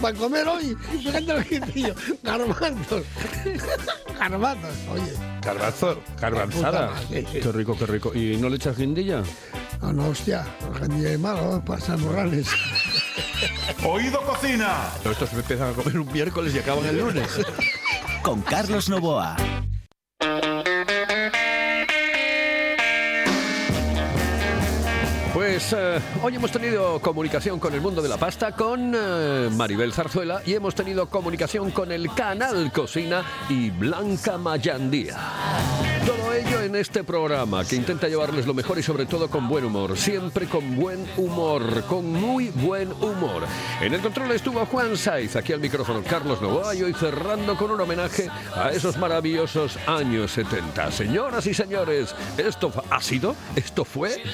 para 0.00 0.16
comer 0.16 0.46
hoy, 0.48 0.76
fíjate 0.92 1.20
lo 1.22 1.44
que 1.44 1.54
hice 1.56 1.80
yo, 1.80 1.94
garbanzos. 2.22 3.04
Garbanzos, 4.18 4.70
oye. 4.90 5.12
Garbanzo, 5.42 6.02
garbanzada. 6.20 6.92
Sí. 7.08 7.24
Qué 7.24 7.52
rico, 7.52 7.76
qué 7.78 7.86
rico. 7.86 8.14
¿Y 8.14 8.36
no 8.36 8.48
le 8.48 8.56
echas 8.56 8.76
guindilla? 8.78 9.22
No, 9.82 9.92
no, 9.92 10.08
hostia, 10.08 10.46
día 10.96 11.10
de 11.10 11.18
malo, 11.18 11.62
pasan 11.66 12.00
morrales. 12.00 12.48
Oído 13.84 14.22
Cocina. 14.22 14.88
Estos 15.04 15.28
se 15.28 15.36
empiezan 15.36 15.70
a 15.70 15.72
comer 15.72 15.98
un 15.98 16.10
miércoles 16.10 16.54
y 16.54 16.58
acaban 16.58 16.86
el 16.86 16.98
lunes. 16.98 17.28
Con 18.22 18.40
Carlos 18.42 18.88
Novoa. 18.88 19.36
Pues 25.44 25.74
eh, 25.76 26.00
hoy 26.22 26.36
hemos 26.36 26.50
tenido 26.50 26.98
comunicación 27.00 27.60
con 27.60 27.74
el 27.74 27.82
mundo 27.82 28.00
de 28.00 28.08
la 28.08 28.16
pasta 28.16 28.52
con 28.52 28.94
eh, 28.96 29.50
Maribel 29.52 29.92
Zarzuela 29.92 30.40
y 30.46 30.54
hemos 30.54 30.74
tenido 30.74 31.10
comunicación 31.10 31.70
con 31.70 31.92
el 31.92 32.08
canal 32.14 32.72
Cocina 32.72 33.22
y 33.50 33.68
Blanca 33.68 34.38
Mayandía. 34.38 35.18
En 36.74 36.80
este 36.80 37.04
programa 37.04 37.64
que 37.64 37.76
intenta 37.76 38.08
llevarles 38.08 38.46
lo 38.46 38.52
mejor 38.52 38.80
y 38.80 38.82
sobre 38.82 39.06
todo 39.06 39.30
con 39.30 39.48
buen 39.48 39.64
humor, 39.64 39.96
siempre 39.96 40.48
con 40.48 40.74
buen 40.74 41.06
humor, 41.16 41.84
con 41.84 42.04
muy 42.04 42.48
buen 42.48 42.90
humor. 42.94 43.44
En 43.80 43.94
el 43.94 44.00
control 44.00 44.32
estuvo 44.32 44.66
Juan 44.66 44.96
Saiz, 44.96 45.36
aquí 45.36 45.52
al 45.52 45.60
micrófono 45.60 46.02
Carlos 46.02 46.42
Novoa 46.42 46.74
y 46.74 46.82
hoy 46.82 46.92
cerrando 46.92 47.56
con 47.56 47.70
un 47.70 47.80
homenaje 47.80 48.28
a 48.56 48.70
esos 48.70 48.96
maravillosos 48.96 49.78
años 49.86 50.32
70. 50.32 50.90
Señoras 50.90 51.46
y 51.46 51.54
señores, 51.54 52.12
esto 52.36 52.72
ha 52.90 53.00
sido, 53.00 53.36
esto 53.54 53.84
fue 53.84 54.24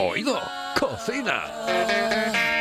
Oído 0.00 0.40
Cocina. 0.80 2.55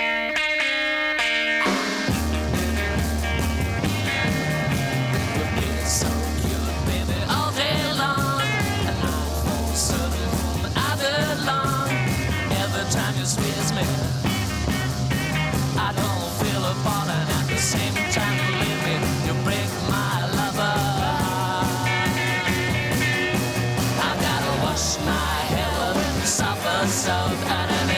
South 26.87 27.43
Anime. 27.49 27.94